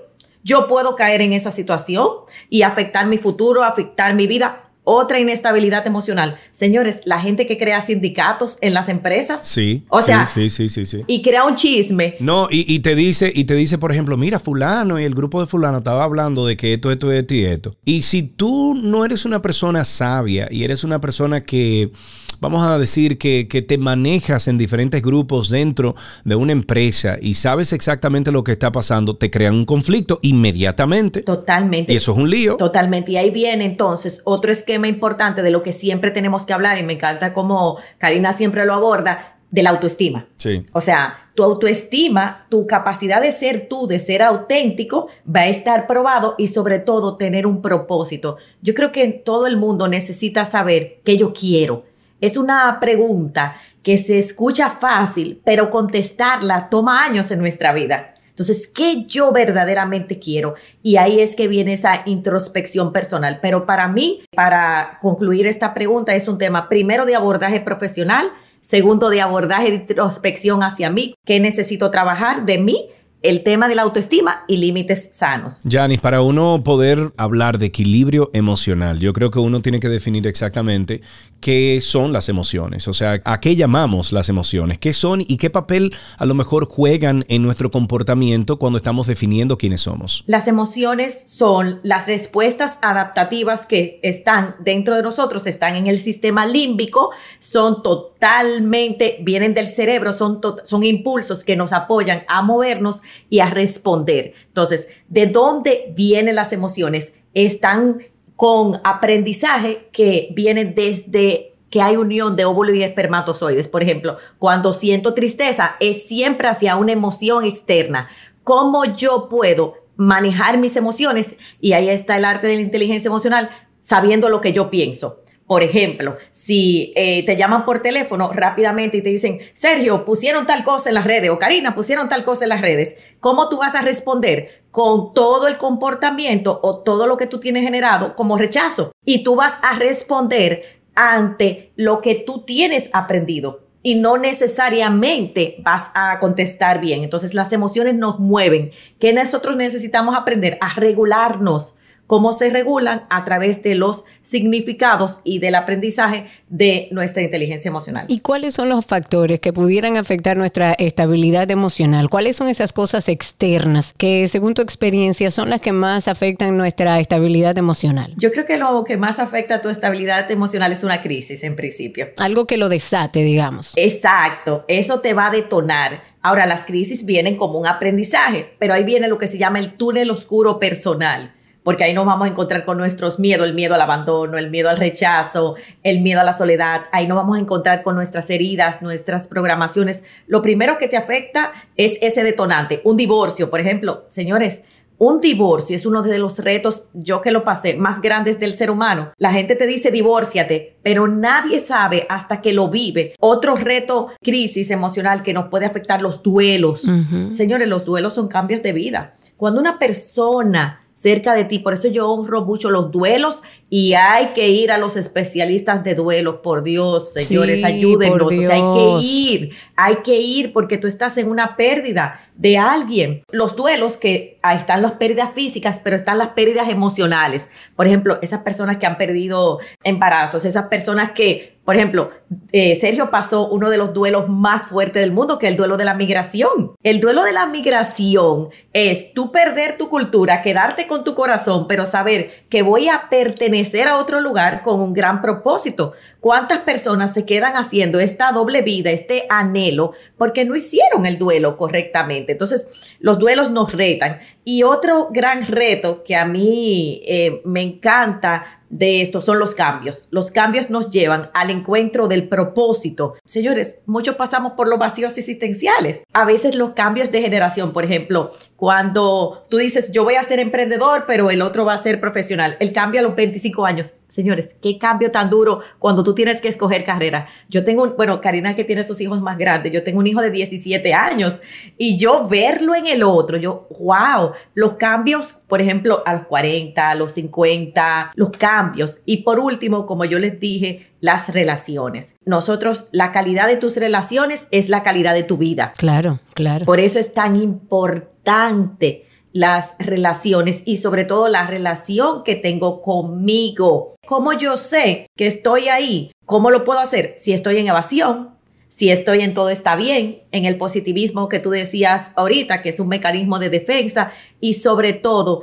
Yo 0.44 0.68
puedo 0.68 0.96
caer 0.96 1.22
en 1.22 1.34
esa 1.34 1.52
situación 1.52 2.08
y 2.50 2.62
afectar 2.62 3.06
mi 3.06 3.18
futuro, 3.18 3.64
afectar 3.64 4.14
mi 4.14 4.28
vida 4.28 4.69
otra 4.90 5.20
inestabilidad 5.20 5.86
emocional. 5.86 6.38
Señores, 6.52 7.02
la 7.06 7.22
gente 7.22 7.46
que 7.46 7.60
crea 7.60 7.80
sindicatos 7.80 8.58
en 8.62 8.74
las 8.74 8.90
empresas. 8.90 9.48
Sí. 9.48 9.84
O 9.90 10.02
sea, 10.02 10.26
sí, 10.26 10.50
sí, 10.50 10.68
sí, 10.68 10.84
sí, 10.86 11.04
Y 11.06 11.22
crea 11.22 11.44
un 11.44 11.54
chisme. 11.54 12.16
No, 12.20 12.48
y, 12.50 12.80
te 12.80 12.96
dice, 12.96 13.32
y 13.34 13.44
te 13.44 13.54
dice, 13.54 13.78
por 13.78 13.92
ejemplo, 13.92 14.18
mira, 14.18 14.40
fulano 14.40 15.00
y 15.00 15.04
el 15.04 15.14
grupo 15.14 15.42
de 15.42 15.48
fulano 15.48 15.78
estaba 15.78 16.04
hablando 16.04 16.44
de 16.44 16.58
que 16.58 16.74
esto, 16.74 16.92
esto, 16.92 17.12
esto 17.12 17.36
y 17.36 17.46
esto. 17.46 17.76
Y 17.86 18.02
si 18.02 18.24
tú 18.24 18.74
no 18.74 19.06
eres 19.06 19.26
una 19.26 19.44
persona 19.44 19.86
sabia 19.86 20.48
y 20.50 20.64
eres 20.64 20.84
una 20.84 21.00
persona 21.00 21.42
que 21.42 21.92
vamos 22.40 22.66
a 22.66 22.78
decir 22.78 23.18
que, 23.18 23.48
que, 23.48 23.62
te 23.62 23.78
manejas 23.78 24.48
en 24.48 24.58
diferentes 24.58 25.02
grupos 25.02 25.50
dentro 25.50 25.96
de 26.24 26.36
una 26.36 26.54
empresa 26.54 27.18
y 27.22 27.34
sabes 27.34 27.74
exactamente 27.74 28.32
lo 28.32 28.44
que 28.44 28.54
está 28.54 28.72
pasando, 28.72 29.16
te 29.16 29.30
crean 29.30 29.56
un 29.56 29.66
conflicto 29.66 30.20
inmediatamente. 30.22 31.22
Totalmente. 31.22 31.94
Y 31.94 31.98
eso 31.98 32.14
es 32.14 32.18
un 32.18 32.30
lío. 32.30 32.56
Totalmente. 32.56 33.12
Y 33.12 33.18
ahí 33.18 33.30
viene 33.30 33.66
entonces 33.66 34.22
otro 34.24 34.52
esquema 34.52 34.79
importante 34.88 35.42
de 35.42 35.52
lo 35.52 35.64
que 35.64 35.74
siempre 35.74 36.12
tenemos 36.12 36.46
que 36.46 36.54
hablar 36.54 36.78
y 36.78 36.84
me 36.84 36.94
encanta 36.94 37.34
como 37.34 37.78
Karina 37.98 38.34
siempre 38.34 38.66
lo 38.66 38.74
aborda, 38.74 39.36
de 39.52 39.64
la 39.64 39.72
autoestima. 39.72 40.28
Sí. 40.38 40.64
O 40.74 40.82
sea, 40.82 41.32
tu 41.34 41.44
autoestima, 41.44 42.46
tu 42.50 42.68
capacidad 42.68 43.20
de 43.20 43.32
ser 43.32 43.68
tú, 43.68 43.88
de 43.88 43.98
ser 43.98 44.22
auténtico, 44.22 45.08
va 45.26 45.42
a 45.42 45.48
estar 45.48 45.88
probado 45.88 46.36
y 46.38 46.48
sobre 46.48 46.78
todo 46.78 47.18
tener 47.18 47.48
un 47.48 47.62
propósito. 47.62 48.38
Yo 48.62 48.76
creo 48.76 48.92
que 48.92 49.08
todo 49.08 49.48
el 49.48 49.58
mundo 49.58 49.88
necesita 49.88 50.46
saber 50.46 51.02
qué 51.04 51.18
yo 51.18 51.34
quiero, 51.34 51.84
es 52.22 52.36
una 52.36 52.80
pregunta 52.80 53.56
que 53.82 53.98
se 53.98 54.20
escucha 54.20 54.70
fácil, 54.70 55.42
pero 55.46 55.70
contestarla 55.70 56.68
toma 56.70 57.04
años 57.04 57.32
en 57.32 57.40
nuestra 57.40 57.72
vida. 57.72 58.14
Entonces, 58.40 58.72
¿qué 58.74 59.06
yo 59.06 59.32
verdaderamente 59.32 60.18
quiero? 60.18 60.56
Y 60.82 60.96
ahí 60.96 61.20
es 61.20 61.36
que 61.36 61.48
viene 61.48 61.74
esa 61.74 62.04
introspección 62.06 62.94
personal. 62.94 63.40
Pero 63.42 63.66
para 63.66 63.88
mí, 63.88 64.22
para 64.34 64.98
concluir 65.02 65.46
esta 65.46 65.74
pregunta, 65.74 66.16
es 66.16 66.28
un 66.28 66.38
tema 66.38 66.70
primero 66.70 67.06
de 67.06 67.16
abordaje 67.16 67.60
profesional, 67.60 68.32
segundo 68.62 69.10
de 69.10 69.22
abordaje 69.22 69.72
de 69.72 69.76
introspección 69.76 70.64
hacia 70.64 70.90
mí, 70.90 71.16
qué 71.26 71.40
necesito 71.40 71.92
trabajar 71.92 72.46
de 72.46 72.58
mí 72.60 72.90
el 73.22 73.44
tema 73.44 73.68
de 73.68 73.76
la 73.76 73.82
autoestima 73.82 74.44
y 74.48 74.58
límites 74.58 75.10
sanos. 75.14 75.64
Janis, 75.70 76.00
para 76.00 76.22
uno 76.22 76.62
poder 76.64 77.12
hablar 77.18 77.58
de 77.58 77.66
equilibrio 77.66 78.30
emocional, 78.34 79.00
yo 79.00 79.12
creo 79.14 79.30
que 79.30 79.40
uno 79.40 79.62
tiene 79.62 79.80
que 79.80 79.90
definir 79.90 80.26
exactamente 80.26 81.02
qué 81.42 81.80
son 81.82 82.12
las 82.12 82.30
emociones, 82.30 82.88
o 82.88 82.94
sea, 82.94 83.22
a 83.24 83.40
qué 83.40 83.56
llamamos 83.56 84.12
las 84.12 84.30
emociones, 84.30 84.78
qué 84.78 84.94
son 84.94 85.22
y 85.22 85.38
qué 85.38 85.50
papel 85.50 85.94
a 86.18 86.26
lo 86.26 86.34
mejor 86.34 86.66
juegan 86.66 87.26
en 87.30 87.42
nuestro 87.42 87.72
comportamiento 87.72 88.58
cuando 88.60 88.78
estamos 88.78 89.08
definiendo 89.08 89.58
quiénes 89.58 89.82
somos. 89.82 90.24
Las 90.28 90.48
emociones 90.48 91.32
son 91.32 91.80
las 91.84 92.08
respuestas 92.08 92.80
adaptativas 92.82 93.66
que 93.66 94.00
están 94.04 94.56
dentro 94.60 94.96
de 94.96 95.04
nosotros, 95.04 95.48
están 95.48 95.76
en 95.76 95.88
el 95.88 95.98
sistema 95.98 96.46
límbico, 96.46 97.12
son 97.40 97.84
totalmente, 97.84 99.18
vienen 99.22 99.54
del 99.54 99.68
cerebro, 99.68 100.18
son, 100.18 100.42
son 100.64 100.84
impulsos 100.84 101.44
que 101.44 101.56
nos 101.56 101.74
apoyan 101.74 102.24
a 102.28 102.42
movernos 102.42 103.02
y 103.30 103.40
a 103.40 103.50
responder. 103.50 104.34
Entonces, 104.48 104.88
¿de 105.08 105.28
dónde 105.28 105.94
vienen 105.96 106.36
las 106.36 106.54
emociones? 106.54 107.14
Están 107.34 108.02
con 108.36 108.80
aprendizaje 108.84 109.90
que 109.92 110.30
viene 110.34 110.66
desde 110.66 111.50
que 111.70 111.82
hay 111.82 111.98
unión 111.98 112.36
de 112.36 112.46
óvulo 112.46 112.74
y 112.74 112.84
espermatozoides. 112.84 113.68
Por 113.68 113.84
ejemplo, 113.84 114.18
cuando 114.40 114.74
siento 114.74 115.14
tristeza, 115.14 115.76
es 115.80 116.08
siempre 116.08 116.48
hacia 116.48 116.76
una 116.76 116.94
emoción 116.94 117.44
externa. 117.44 118.10
¿Cómo 118.44 118.86
yo 118.86 119.30
puedo 119.30 119.76
manejar 119.96 120.58
mis 120.58 120.76
emociones? 120.76 121.36
Y 121.60 121.74
ahí 121.74 121.90
está 121.90 122.18
el 122.18 122.26
arte 122.26 122.48
de 122.48 122.56
la 122.56 122.62
inteligencia 122.62 123.10
emocional, 123.10 123.50
sabiendo 123.82 124.30
lo 124.30 124.42
que 124.42 124.54
yo 124.54 124.70
pienso. 124.70 125.22
Por 125.50 125.64
ejemplo, 125.64 126.16
si 126.30 126.94
eh, 126.96 127.26
te 127.26 127.36
llaman 127.36 127.66
por 127.66 127.82
teléfono 127.82 128.32
rápidamente 128.32 128.98
y 128.98 129.02
te 129.02 129.10
dicen, 129.10 129.40
Sergio, 129.56 130.06
pusieron 130.06 130.46
tal 130.46 130.64
cosa 130.64 130.90
en 130.90 130.94
las 130.94 131.06
redes 131.06 131.32
o 131.32 131.40
Karina, 131.40 131.74
pusieron 131.74 132.08
tal 132.08 132.24
cosa 132.24 132.46
en 132.46 132.50
las 132.50 132.62
redes, 132.62 132.98
¿cómo 133.20 133.50
tú 133.50 133.58
vas 133.58 133.74
a 133.74 133.82
responder? 133.82 134.62
Con 134.70 135.12
todo 135.16 135.48
el 135.48 135.58
comportamiento 135.58 136.60
o 136.62 136.82
todo 136.82 137.08
lo 137.08 137.18
que 137.18 137.26
tú 137.26 137.40
tienes 137.40 137.64
generado 137.64 138.16
como 138.16 138.38
rechazo. 138.38 138.92
Y 139.04 139.24
tú 139.24 139.36
vas 139.36 139.58
a 139.64 139.74
responder 139.74 140.84
ante 140.94 141.72
lo 141.76 142.02
que 142.02 142.14
tú 142.14 142.44
tienes 142.46 142.92
aprendido 142.94 143.64
y 143.82 143.96
no 143.96 144.20
necesariamente 144.20 145.56
vas 145.64 145.90
a 145.96 146.20
contestar 146.20 146.80
bien. 146.80 147.04
Entonces 147.04 147.34
las 147.34 147.52
emociones 147.54 147.96
nos 147.96 148.20
mueven. 148.20 148.70
¿Qué 149.00 149.14
nosotros 149.14 149.56
necesitamos 149.56 150.16
aprender? 150.16 150.60
A 150.62 150.76
regularnos 150.76 151.79
cómo 152.10 152.34
se 152.34 152.50
regulan 152.50 153.06
a 153.12 153.24
través 153.24 153.62
de 153.62 153.76
los 153.76 154.04
significados 154.24 155.20
y 155.24 155.38
del 155.38 155.54
aprendizaje 155.54 156.26
de 156.48 156.88
nuestra 156.90 157.22
inteligencia 157.22 157.70
emocional. 157.70 158.06
¿Y 158.08 158.22
cuáles 158.22 158.56
son 158.56 158.68
los 158.68 158.84
factores 158.84 159.40
que 159.40 159.54
pudieran 159.54 159.96
afectar 159.96 160.36
nuestra 160.36 160.74
estabilidad 160.74 161.52
emocional? 161.52 162.10
¿Cuáles 162.10 162.36
son 162.36 162.48
esas 162.48 162.74
cosas 162.74 163.10
externas 163.10 163.94
que, 163.96 164.28
según 164.28 164.56
tu 164.56 164.64
experiencia, 164.64 165.30
son 165.30 165.52
las 165.52 165.62
que 165.62 165.72
más 165.72 166.08
afectan 166.08 166.58
nuestra 166.58 167.00
estabilidad 167.00 167.56
emocional? 167.60 168.12
Yo 168.18 168.32
creo 168.32 168.48
que 168.48 168.58
lo 168.58 168.84
que 168.86 168.98
más 168.98 169.20
afecta 169.20 169.58
a 169.58 169.62
tu 169.62 169.70
estabilidad 169.70 170.32
emocional 170.32 170.72
es 170.72 170.84
una 170.84 171.04
crisis, 171.04 171.44
en 171.44 171.56
principio. 171.56 172.08
Algo 172.18 172.48
que 172.48 172.58
lo 172.58 172.70
desate, 172.70 173.22
digamos. 173.22 173.74
Exacto, 173.76 174.66
eso 174.68 175.02
te 175.02 175.14
va 175.14 175.28
a 175.28 175.32
detonar. 175.32 176.02
Ahora, 176.24 176.48
las 176.48 176.66
crisis 176.66 177.06
vienen 177.06 177.38
como 177.38 177.60
un 177.60 177.68
aprendizaje, 177.68 178.50
pero 178.58 178.74
ahí 178.74 178.84
viene 178.84 179.08
lo 179.08 179.20
que 179.20 179.28
se 179.28 179.38
llama 179.38 179.60
el 179.60 179.74
túnel 179.74 180.10
oscuro 180.10 180.58
personal 180.58 181.36
porque 181.70 181.84
ahí 181.84 181.94
nos 181.94 182.08
vamos 182.08 182.26
a 182.26 182.32
encontrar 182.32 182.66
con 182.66 182.80
nuestros 182.80 183.20
miedos, 183.20 183.46
el 183.46 183.54
miedo 183.54 183.76
al 183.76 183.82
abandono, 183.82 184.40
el 184.40 184.50
miedo 184.50 184.70
al 184.70 184.78
rechazo, 184.78 185.54
el 185.84 186.02
miedo 186.02 186.20
a 186.20 186.24
la 186.24 186.34
soledad, 186.34 186.86
ahí 186.92 187.06
nos 187.06 187.16
vamos 187.16 187.38
a 187.38 187.42
encontrar 187.42 187.84
con 187.84 187.94
nuestras 187.94 188.32
heridas, 188.32 188.82
nuestras 188.82 189.28
programaciones. 189.28 190.04
Lo 190.26 190.42
primero 190.42 190.80
que 190.80 190.88
te 190.88 190.98
afecta 190.98 191.52
es 191.78 192.00
ese 192.02 192.24
detonante, 192.24 192.82
un 192.86 192.98
divorcio, 192.98 193.52
por 193.52 193.60
ejemplo, 193.60 194.06
señores. 194.08 194.64
Un 194.98 195.22
divorcio 195.22 195.76
es 195.76 195.86
uno 195.86 196.02
de 196.02 196.18
los 196.18 196.40
retos, 196.40 196.90
yo 196.94 197.22
que 197.22 197.30
lo 197.30 197.44
pasé, 197.44 197.76
más 197.76 198.02
grandes 198.02 198.40
del 198.40 198.56
ser 198.56 198.72
humano. 198.72 199.14
La 199.20 199.32
gente 199.32 199.56
te 199.56 199.68
dice 199.68 199.92
divórciate, 199.92 200.76
pero 200.82 201.08
nadie 201.08 201.60
sabe 201.60 202.08
hasta 202.10 202.42
que 202.42 202.52
lo 202.52 202.70
vive. 202.70 203.14
Otro 203.20 203.56
reto, 203.56 204.08
crisis 204.24 204.72
emocional 204.72 205.22
que 205.22 205.34
nos 205.34 205.50
puede 205.50 205.68
afectar 205.68 206.02
los 206.02 206.24
duelos. 206.24 206.90
Señores, 207.30 207.68
los 207.68 207.86
duelos 207.86 208.16
son 208.16 208.28
cambios 208.28 208.64
de 208.64 208.74
vida. 208.74 209.14
Cuando 209.38 209.62
una 209.62 209.78
persona 209.78 210.82
cerca 211.00 211.34
de 211.34 211.46
ti. 211.46 211.60
Por 211.60 211.74
eso 211.74 211.88
yo 211.88 212.10
honro 212.10 212.44
mucho 212.44 212.70
los 212.70 212.92
duelos 212.92 213.42
y 213.70 213.94
hay 213.94 214.34
que 214.34 214.50
ir 214.50 214.70
a 214.70 214.78
los 214.78 214.98
especialistas 214.98 215.82
de 215.84 215.96
duelos, 215.96 216.38
por 216.44 216.62
Dios, 216.62 217.14
señores, 217.14 217.64
ayúdenos. 217.64 218.22
O 218.22 218.30
sea, 218.30 218.56
hay 218.56 218.62
que 218.62 219.06
ir, 219.06 219.56
hay 219.78 219.96
que 219.98 220.20
ir 220.20 220.52
porque 220.52 220.78
tú 220.78 220.88
estás 220.88 221.18
en 221.18 221.30
una 221.30 221.56
pérdida 221.56 222.20
de 222.36 222.58
alguien. 222.58 223.24
Los 223.32 223.56
duelos 223.56 223.96
que 223.96 224.40
ahí 224.42 224.58
están 224.58 224.82
las 224.82 224.94
pérdidas 224.94 225.32
físicas, 225.34 225.80
pero 225.82 225.96
están 225.96 226.18
las 226.18 226.30
pérdidas 226.30 226.68
emocionales. 226.68 227.50
Por 227.78 227.88
ejemplo, 227.88 228.20
esas 228.22 228.44
personas 228.44 228.78
que 228.78 228.86
han 228.86 228.98
perdido 228.98 229.60
embarazos, 229.84 230.44
esas 230.44 230.66
personas 230.66 231.12
que 231.14 231.60
por 231.70 231.76
ejemplo, 231.76 232.10
eh, 232.52 232.78
Sergio 232.80 233.10
pasó 233.10 233.48
uno 233.48 233.70
de 233.70 233.78
los 233.78 233.94
duelos 233.94 234.30
más 234.30 234.68
fuertes 234.68 235.02
del 235.02 235.12
mundo, 235.12 235.40
que 235.40 235.48
es 235.48 235.52
el 235.52 235.58
duelo 235.58 235.78
de 235.78 235.86
la 235.86 235.94
migración. 235.94 236.74
El 236.84 237.00
duelo 237.00 237.24
de 237.24 237.34
la 237.34 237.46
migración 237.48 238.50
es 238.74 239.14
tú 239.14 239.32
perder 239.32 239.78
tu 239.78 239.90
cultura, 239.90 240.42
quedarte 240.42 240.88
con 240.88 241.04
tu 241.04 241.16
corazón, 241.16 241.68
pero 241.68 241.86
saber 241.86 242.46
que 242.50 242.62
voy 242.62 242.88
a 242.90 243.10
pertenecer 243.10 243.88
a 243.88 243.98
otro 243.98 244.22
lugar 244.22 244.62
con 244.62 244.80
un 244.80 244.94
gran 244.94 245.22
propósito. 245.22 245.94
¿Cuántas 246.20 246.60
personas 246.60 247.14
se 247.14 247.26
quedan 247.26 247.56
haciendo 247.56 248.00
esta 248.00 248.32
doble 248.32 248.62
vida, 248.62 248.92
este 248.92 249.26
anhelo, 249.30 249.94
porque 250.18 250.46
no 250.46 250.56
hicieron 250.56 251.06
el 251.06 251.18
duelo 251.18 251.58
correctamente? 251.58 252.34
Entonces, 252.34 252.94
los 253.00 253.18
duelos 253.20 253.50
nos 253.52 253.74
retan. 253.74 254.20
Y 254.44 254.64
otro 254.64 255.10
gran 255.12 255.46
reto 255.48 256.04
que 256.04 256.16
a 256.16 256.26
mí 256.26 257.02
eh, 257.06 257.42
me 257.46 257.62
encanta 257.62 258.60
de 258.70 259.02
esto 259.02 259.22
son 259.22 259.40
los 259.40 259.56
cambios. 259.56 260.08
Los 260.12 260.32
cambios 260.32 260.70
nos 260.70 260.92
llevan 260.92 261.30
al 261.34 261.50
encuentro 261.50 262.08
de 262.08 262.19
del 262.20 262.30
propósito. 262.30 263.16
Señores, 263.26 263.80
muchos 263.86 264.16
pasamos 264.16 264.54
por 264.54 264.68
los 264.68 264.80
vacíos 264.80 265.18
existenciales. 265.18 266.04
A 266.14 266.26
veces 266.26 266.56
los 266.56 266.72
cambios 266.72 267.12
de 267.12 267.22
generación, 267.22 267.72
por 267.72 267.86
ejemplo, 267.86 268.30
cuando 268.56 269.44
tú 269.50 269.58
dices, 269.58 269.92
yo 269.92 270.04
voy 270.04 270.16
a 270.16 270.24
ser 270.24 270.40
emprendedor, 270.40 271.06
pero 271.08 271.30
el 271.30 271.42
otro 271.42 271.66
va 271.66 271.74
a 271.74 271.78
ser 271.78 272.00
profesional. 272.00 272.58
El 272.60 272.74
cambio 272.74 273.00
a 273.00 273.04
los 273.04 273.16
25 273.16 273.66
años. 273.66 273.96
Señores, 274.08 274.56
qué 274.62 274.78
cambio 274.78 275.12
tan 275.12 275.30
duro 275.30 275.62
cuando 275.78 276.04
tú 276.04 276.14
tienes 276.14 276.42
que 276.42 276.48
escoger 276.48 276.84
carrera. 276.84 277.28
Yo 277.48 277.64
tengo, 277.64 277.84
un, 277.84 277.96
bueno, 277.96 278.22
Karina 278.22 278.56
que 278.56 278.64
tiene 278.64 278.84
sus 278.84 279.00
hijos 279.02 279.22
más 279.22 279.38
grandes, 279.38 279.72
yo 279.72 279.84
tengo 279.84 280.00
un 280.00 280.08
hijo 280.08 280.22
de 280.22 280.32
17 280.32 280.94
años 280.94 281.42
y 281.78 281.98
yo 281.98 282.28
verlo 282.28 282.76
en 282.76 282.88
el 282.88 283.04
otro, 283.04 283.38
yo, 283.38 283.68
wow, 283.80 284.32
los 284.54 284.74
cambios, 284.74 285.34
por 285.34 285.62
ejemplo, 285.62 286.04
a 286.06 286.14
los 286.14 286.26
40, 286.26 286.90
a 286.90 286.96
los 286.96 287.14
50, 287.14 288.12
los 288.16 288.32
cambios. 288.32 289.02
Y 289.06 289.18
por 289.18 289.40
último, 289.40 289.86
como 289.86 290.06
yo 290.06 290.20
les 290.20 290.40
dije, 290.40 290.89
las 291.02 291.34
relaciones. 291.34 292.18
Nosotros, 292.26 292.88
la 292.92 293.12
calidad 293.12 293.48
de 293.48 293.58
tus 293.58 293.78
relaciones 293.78 294.48
es 294.52 294.70
la 294.70 294.84
calidad 294.84 295.14
de 295.14 295.24
tu 295.24 295.38
vida. 295.38 295.74
Claro, 295.78 296.20
claro. 296.34 296.66
Por 296.66 296.80
eso 296.80 297.00
es 297.00 297.14
tan 297.14 297.36
importante 297.36 299.06
las 299.32 299.76
relaciones 299.80 300.64
y 300.66 300.78
sobre 300.78 301.06
todo 301.06 301.28
la 301.28 301.46
relación 301.46 302.24
que 302.24 302.36
tengo 302.36 302.82
conmigo. 302.82 303.96
¿Cómo 304.06 304.34
yo 304.34 304.58
sé 304.58 305.08
que 305.16 305.28
estoy 305.28 305.70
ahí? 305.70 306.12
¿Cómo 306.26 306.52
lo 306.52 306.64
puedo 306.64 306.80
hacer? 306.80 307.16
Si 307.18 307.34
estoy 307.34 307.58
en 307.58 307.68
evasión, 307.68 308.36
si 308.70 308.92
estoy 308.92 309.22
en 309.22 309.34
todo 309.34 309.50
está 309.50 309.76
bien, 309.76 310.24
en 310.32 310.46
el 310.46 310.58
positivismo 310.58 311.30
que 311.30 311.40
tú 311.40 311.50
decías 311.52 312.12
ahorita, 312.16 312.62
que 312.62 312.70
es 312.70 312.80
un 312.80 312.88
mecanismo 312.88 313.40
de 313.40 313.50
defensa 313.50 314.12
y 314.40 314.54
sobre 314.54 314.94
todo 314.94 315.42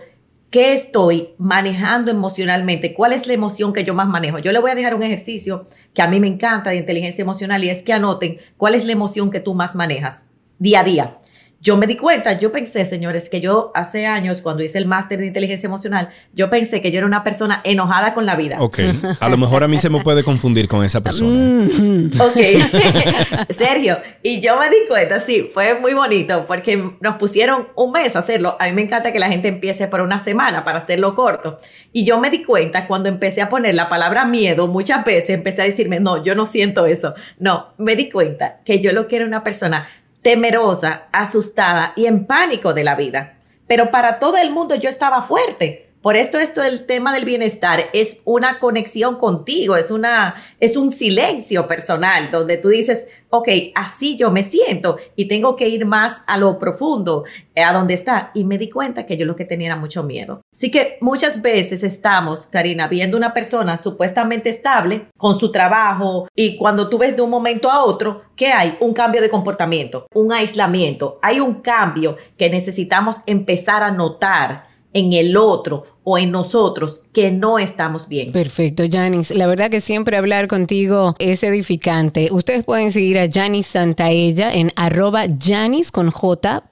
¿Qué 0.57 0.73
estoy 0.73 1.35
manejando 1.37 2.11
emocionalmente? 2.11 2.95
¿Cuál 2.95 3.13
es 3.13 3.27
la 3.27 3.35
emoción 3.35 3.75
que 3.75 3.85
yo 3.85 3.93
más 3.93 4.09
manejo? 4.09 4.39
Yo 4.39 4.53
le 4.53 4.59
voy 4.59 4.71
a 4.71 4.75
dejar 4.75 4.95
un 4.95 5.03
ejercicio 5.03 5.67
que 5.93 6.01
a 6.01 6.09
mí 6.09 6.19
me 6.19 6.29
encanta 6.29 6.71
de 6.71 6.77
inteligencia 6.77 7.21
emocional 7.21 7.63
y 7.63 7.69
es 7.69 7.83
que 7.83 7.93
anoten 7.93 8.39
cuál 8.57 8.75
es 8.75 8.87
la 8.87 8.93
emoción 8.93 9.31
que 9.31 9.39
tú 9.39 9.53
más 9.53 9.77
manejas 9.77 10.31
día 10.59 10.81
a 10.81 10.83
día. 10.83 11.19
Yo 11.67 11.77
me 11.77 11.89
di 11.89 11.97
cuenta, 11.97 12.39
yo 12.39 12.53
pensé, 12.53 12.85
señores, 12.85 13.29
que 13.29 13.41
yo 13.41 13.73
hace 13.75 14.07
años, 14.07 14.41
cuando 14.41 14.63
hice 14.63 14.79
el 14.79 14.87
máster 14.87 15.19
de 15.19 15.27
inteligencia 15.27 15.67
emocional, 15.67 16.11
yo 16.33 16.49
pensé 16.49 16.81
que 16.81 16.93
yo 16.93 16.99
era 16.99 17.09
una 17.09 17.25
persona 17.25 17.61
enojada 17.65 18.15
con 18.15 18.25
la 18.25 18.37
vida. 18.37 18.59
Ok. 18.61 18.79
A 19.19 19.29
lo 19.29 19.37
mejor 19.37 19.65
a 19.65 19.67
mí 19.67 19.77
se 19.77 19.91
me 19.91 20.01
puede 20.01 20.23
confundir 20.23 20.69
con 20.69 20.85
esa 20.85 21.01
persona. 21.01 21.29
Mm. 21.29 22.13
ok. 22.21 23.51
Sergio, 23.51 23.99
y 24.23 24.41
yo 24.41 24.57
me 24.61 24.71
di 24.71 24.77
cuenta, 24.89 25.19
sí, 25.19 25.51
fue 25.53 25.77
muy 25.81 25.93
bonito 25.93 26.47
porque 26.47 26.93
nos 27.01 27.17
pusieron 27.17 27.67
un 27.75 27.91
mes 27.91 28.15
a 28.15 28.21
hacerlo. 28.21 28.57
A 28.61 28.67
mí 28.67 28.73
me 28.73 28.83
encanta 28.83 29.13
que 29.13 29.19
la 29.19 29.27
gente 29.27 29.49
empiece 29.49 29.89
por 29.89 30.03
una 30.03 30.21
semana 30.21 30.63
para 30.63 30.79
hacerlo 30.79 31.17
corto. 31.17 31.57
Y 31.93 32.05
yo 32.05 32.21
me 32.21 32.31
di 32.31 32.45
cuenta 32.45 32.87
cuando 32.87 33.09
empecé 33.09 33.43
a 33.43 33.49
poner 33.49 33.75
la 33.75 33.89
palabra 33.89 34.25
miedo, 34.25 34.69
muchas 34.69 35.05
veces 35.05 35.31
empecé 35.31 35.63
a 35.63 35.65
decirme, 35.65 35.99
no, 35.99 36.23
yo 36.23 36.37
no 36.37 36.47
siento 36.47 36.87
eso. 36.87 37.15
No, 37.41 37.75
me 37.77 37.97
di 37.97 38.09
cuenta 38.09 38.61
que 38.65 38.79
yo 38.79 38.93
lo 38.93 39.09
quiero 39.09 39.27
una 39.27 39.43
persona 39.43 39.89
temerosa, 40.27 41.05
asustada 41.13 41.93
y 41.95 42.07
en 42.07 42.27
pánico 42.27 42.75
de 42.75 42.83
la 42.83 42.97
vida. 42.97 43.37
Pero 43.69 43.93
para 43.93 44.19
todo 44.19 44.37
el 44.39 44.51
mundo 44.51 44.75
yo 44.75 44.89
estaba 44.89 45.23
fuerte. 45.23 45.86
Por 46.07 46.17
esto, 46.17 46.39
esto 46.39 46.61
del 46.61 46.87
tema 46.87 47.13
del 47.13 47.25
bienestar 47.25 47.91
es 47.93 48.21
una 48.25 48.61
conexión 48.61 49.17
contigo, 49.17 49.77
es, 49.77 49.91
una, 49.91 50.37
es 50.61 50.77
un 50.77 50.93
silencio 50.93 51.67
personal 51.67 52.31
donde 52.31 52.59
tú 52.59 52.69
dices, 52.69 53.09
ok, 53.29 53.49
así 53.75 54.17
yo 54.17 54.31
me 54.31 54.45
siento 54.45 54.99
y 55.17 55.27
tengo 55.27 55.57
que 55.57 55.69
ir 55.69 55.85
más 55.85 56.23
a 56.29 56.37
lo 56.37 56.61
profundo, 56.61 57.25
eh, 57.57 57.65
a 57.65 57.73
donde 57.73 57.95
está. 57.95 58.31
Y 58.35 58.45
me 58.45 58.57
di 58.57 58.71
cuenta 58.71 59.05
que 59.05 59.17
yo 59.17 59.27
lo 59.27 59.35
que 59.35 59.45
tenía 59.45 59.67
era 59.67 59.75
mucho 59.75 60.05
miedo. 60.05 60.43
Así 60.55 60.71
que 60.71 60.97
muchas 61.01 61.43
veces 61.43 61.83
estamos, 61.83 62.47
Karina, 62.47 62.87
viendo 62.87 63.17
una 63.17 63.35
persona 63.35 63.77
supuestamente 63.77 64.49
estable 64.49 65.09
con 65.19 65.37
su 65.37 65.51
trabajo 65.51 66.29
y 66.37 66.57
cuando 66.57 66.89
tú 66.89 66.99
ves 66.99 67.17
de 67.17 67.23
un 67.23 67.31
momento 67.31 67.69
a 67.69 67.85
otro, 67.85 68.23
¿qué 68.37 68.53
hay? 68.53 68.77
Un 68.79 68.95
cambio 68.95 69.21
de 69.21 69.29
comportamiento, 69.29 70.07
un 70.15 70.33
aislamiento, 70.33 71.19
hay 71.21 71.41
un 71.41 71.63
cambio 71.63 72.17
que 72.39 72.49
necesitamos 72.49 73.23
empezar 73.27 73.83
a 73.83 73.91
notar 73.91 74.76
en 74.97 75.13
el 75.13 75.37
otro 75.37 75.85
o 76.05 76.17
en 76.17 76.31
nosotros 76.31 77.03
que 77.13 77.31
no 77.31 77.59
estamos 77.59 78.09
bien. 78.09 78.33
Perfecto, 78.33 78.85
Janice. 78.91 79.35
La 79.35 79.47
verdad 79.47 79.71
que 79.71 79.83
siempre 79.83 80.17
hablar 80.17 80.49
contigo 80.49 81.15
es 81.19 81.43
edificante. 81.43 82.29
Ustedes 82.31 82.65
pueden 82.65 82.93
seguir 82.93 83.19
a 83.19 83.29
Janice 83.31 83.73
Santaella 83.73 84.55
en 84.55 84.73
arroba 84.75 85.25
Janice 85.39 85.93
con 85.93 86.11
J 86.11 86.63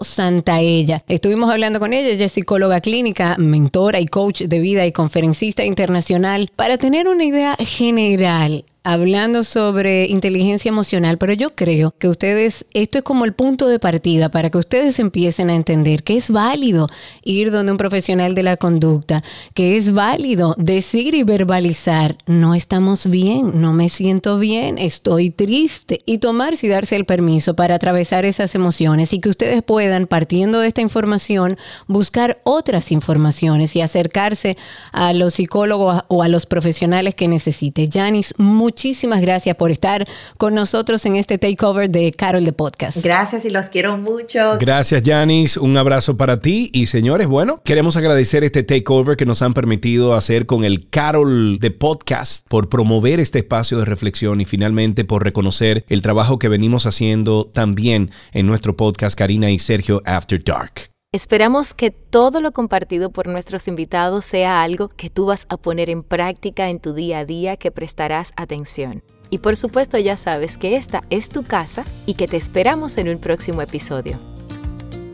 Santaella. 0.00 1.04
Estuvimos 1.06 1.50
hablando 1.50 1.78
con 1.78 1.92
ella, 1.92 2.08
ella 2.08 2.26
es 2.26 2.32
psicóloga 2.32 2.80
clínica, 2.80 3.36
mentora 3.38 4.00
y 4.00 4.06
coach 4.06 4.42
de 4.42 4.58
vida 4.60 4.86
y 4.86 4.92
conferencista 4.92 5.64
internacional 5.64 6.50
para 6.56 6.78
tener 6.78 7.08
una 7.08 7.24
idea 7.24 7.56
general 7.58 8.64
hablando 8.86 9.42
sobre 9.42 10.06
inteligencia 10.06 10.68
emocional, 10.68 11.18
pero 11.18 11.32
yo 11.32 11.52
creo 11.52 11.92
que 11.98 12.06
ustedes, 12.06 12.66
esto 12.72 12.98
es 12.98 13.04
como 13.04 13.24
el 13.24 13.32
punto 13.32 13.66
de 13.66 13.80
partida 13.80 14.28
para 14.28 14.48
que 14.48 14.58
ustedes 14.58 15.00
empiecen 15.00 15.50
a 15.50 15.56
entender 15.56 16.04
que 16.04 16.14
es 16.14 16.30
válido 16.30 16.86
ir 17.24 17.50
donde 17.50 17.72
un 17.72 17.78
profesional 17.78 18.36
de 18.36 18.44
la 18.44 18.56
conducta, 18.56 19.24
que 19.54 19.76
es 19.76 19.92
válido 19.92 20.54
decir 20.56 21.16
y 21.16 21.24
verbalizar, 21.24 22.16
no 22.26 22.54
estamos 22.54 23.08
bien, 23.08 23.60
no 23.60 23.72
me 23.72 23.88
siento 23.88 24.38
bien, 24.38 24.78
estoy 24.78 25.30
triste, 25.30 26.02
y 26.06 26.18
tomarse 26.18 26.68
y 26.68 26.70
darse 26.70 26.94
el 26.94 27.06
permiso 27.06 27.56
para 27.56 27.74
atravesar 27.74 28.24
esas 28.24 28.54
emociones 28.54 29.12
y 29.12 29.18
que 29.18 29.30
ustedes 29.30 29.64
puedan, 29.64 30.06
partiendo 30.06 30.60
de 30.60 30.68
esta 30.68 30.80
información, 30.80 31.58
buscar 31.88 32.40
otras 32.44 32.92
informaciones 32.92 33.74
y 33.74 33.80
acercarse 33.80 34.56
a 34.92 35.12
los 35.12 35.34
psicólogos 35.34 36.04
o 36.06 36.22
a 36.22 36.28
los 36.28 36.46
profesionales 36.46 37.16
que 37.16 37.26
necesite. 37.26 37.90
Janice, 37.92 38.32
muchísimas 38.76 39.22
gracias 39.22 39.56
por 39.56 39.70
estar 39.70 40.06
con 40.36 40.54
nosotros 40.54 41.06
en 41.06 41.16
este 41.16 41.38
takeover 41.38 41.88
de 41.88 42.12
Carol 42.12 42.44
de 42.44 42.52
Podcast. 42.52 43.02
Gracias 43.02 43.46
y 43.46 43.50
los 43.50 43.70
quiero 43.70 43.96
mucho. 43.96 44.58
Gracias, 44.60 45.02
Janice. 45.02 45.58
Un 45.58 45.78
abrazo 45.78 46.18
para 46.18 46.42
ti. 46.42 46.68
Y 46.74 46.84
señores, 46.84 47.26
bueno, 47.26 47.62
queremos 47.64 47.96
agradecer 47.96 48.44
este 48.44 48.64
takeover 48.64 49.16
que 49.16 49.24
nos 49.24 49.40
han 49.40 49.54
permitido 49.54 50.12
hacer 50.12 50.44
con 50.44 50.62
el 50.62 50.90
Carol 50.90 51.58
de 51.58 51.70
Podcast 51.70 52.46
por 52.48 52.68
promover 52.68 53.18
este 53.18 53.38
espacio 53.38 53.78
de 53.78 53.86
reflexión 53.86 54.42
y 54.42 54.44
finalmente 54.44 55.06
por 55.06 55.24
reconocer 55.24 55.86
el 55.88 56.02
trabajo 56.02 56.38
que 56.38 56.48
venimos 56.48 56.84
haciendo 56.84 57.46
también 57.46 58.10
en 58.32 58.46
nuestro 58.46 58.76
podcast 58.76 59.18
Karina 59.18 59.50
y 59.50 59.58
Sergio 59.58 60.02
After 60.04 60.44
Dark. 60.44 60.95
Esperamos 61.16 61.72
que 61.72 61.90
todo 61.90 62.42
lo 62.42 62.52
compartido 62.52 63.08
por 63.08 63.26
nuestros 63.26 63.68
invitados 63.68 64.26
sea 64.26 64.62
algo 64.62 64.88
que 64.88 65.08
tú 65.08 65.24
vas 65.24 65.46
a 65.48 65.56
poner 65.56 65.88
en 65.88 66.02
práctica 66.02 66.68
en 66.68 66.78
tu 66.78 66.92
día 66.92 67.20
a 67.20 67.24
día, 67.24 67.56
que 67.56 67.70
prestarás 67.70 68.34
atención. 68.36 69.02
Y 69.30 69.38
por 69.38 69.56
supuesto 69.56 69.96
ya 69.96 70.18
sabes 70.18 70.58
que 70.58 70.76
esta 70.76 71.04
es 71.08 71.30
tu 71.30 71.42
casa 71.42 71.86
y 72.04 72.16
que 72.16 72.28
te 72.28 72.36
esperamos 72.36 72.98
en 72.98 73.08
un 73.08 73.16
próximo 73.16 73.62
episodio. 73.62 74.18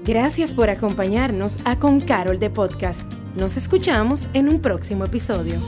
Gracias 0.03 0.55
por 0.55 0.71
acompañarnos 0.71 1.59
a 1.65 1.79
Con 1.79 2.01
Carol 2.01 2.41
de 2.41 2.51
Podcast. 2.51 3.03
Nos 3.37 3.57
escuchamos 3.57 4.27
en 4.35 4.49
un 4.49 4.61
próximo 4.61 5.05
episodio. 5.05 5.61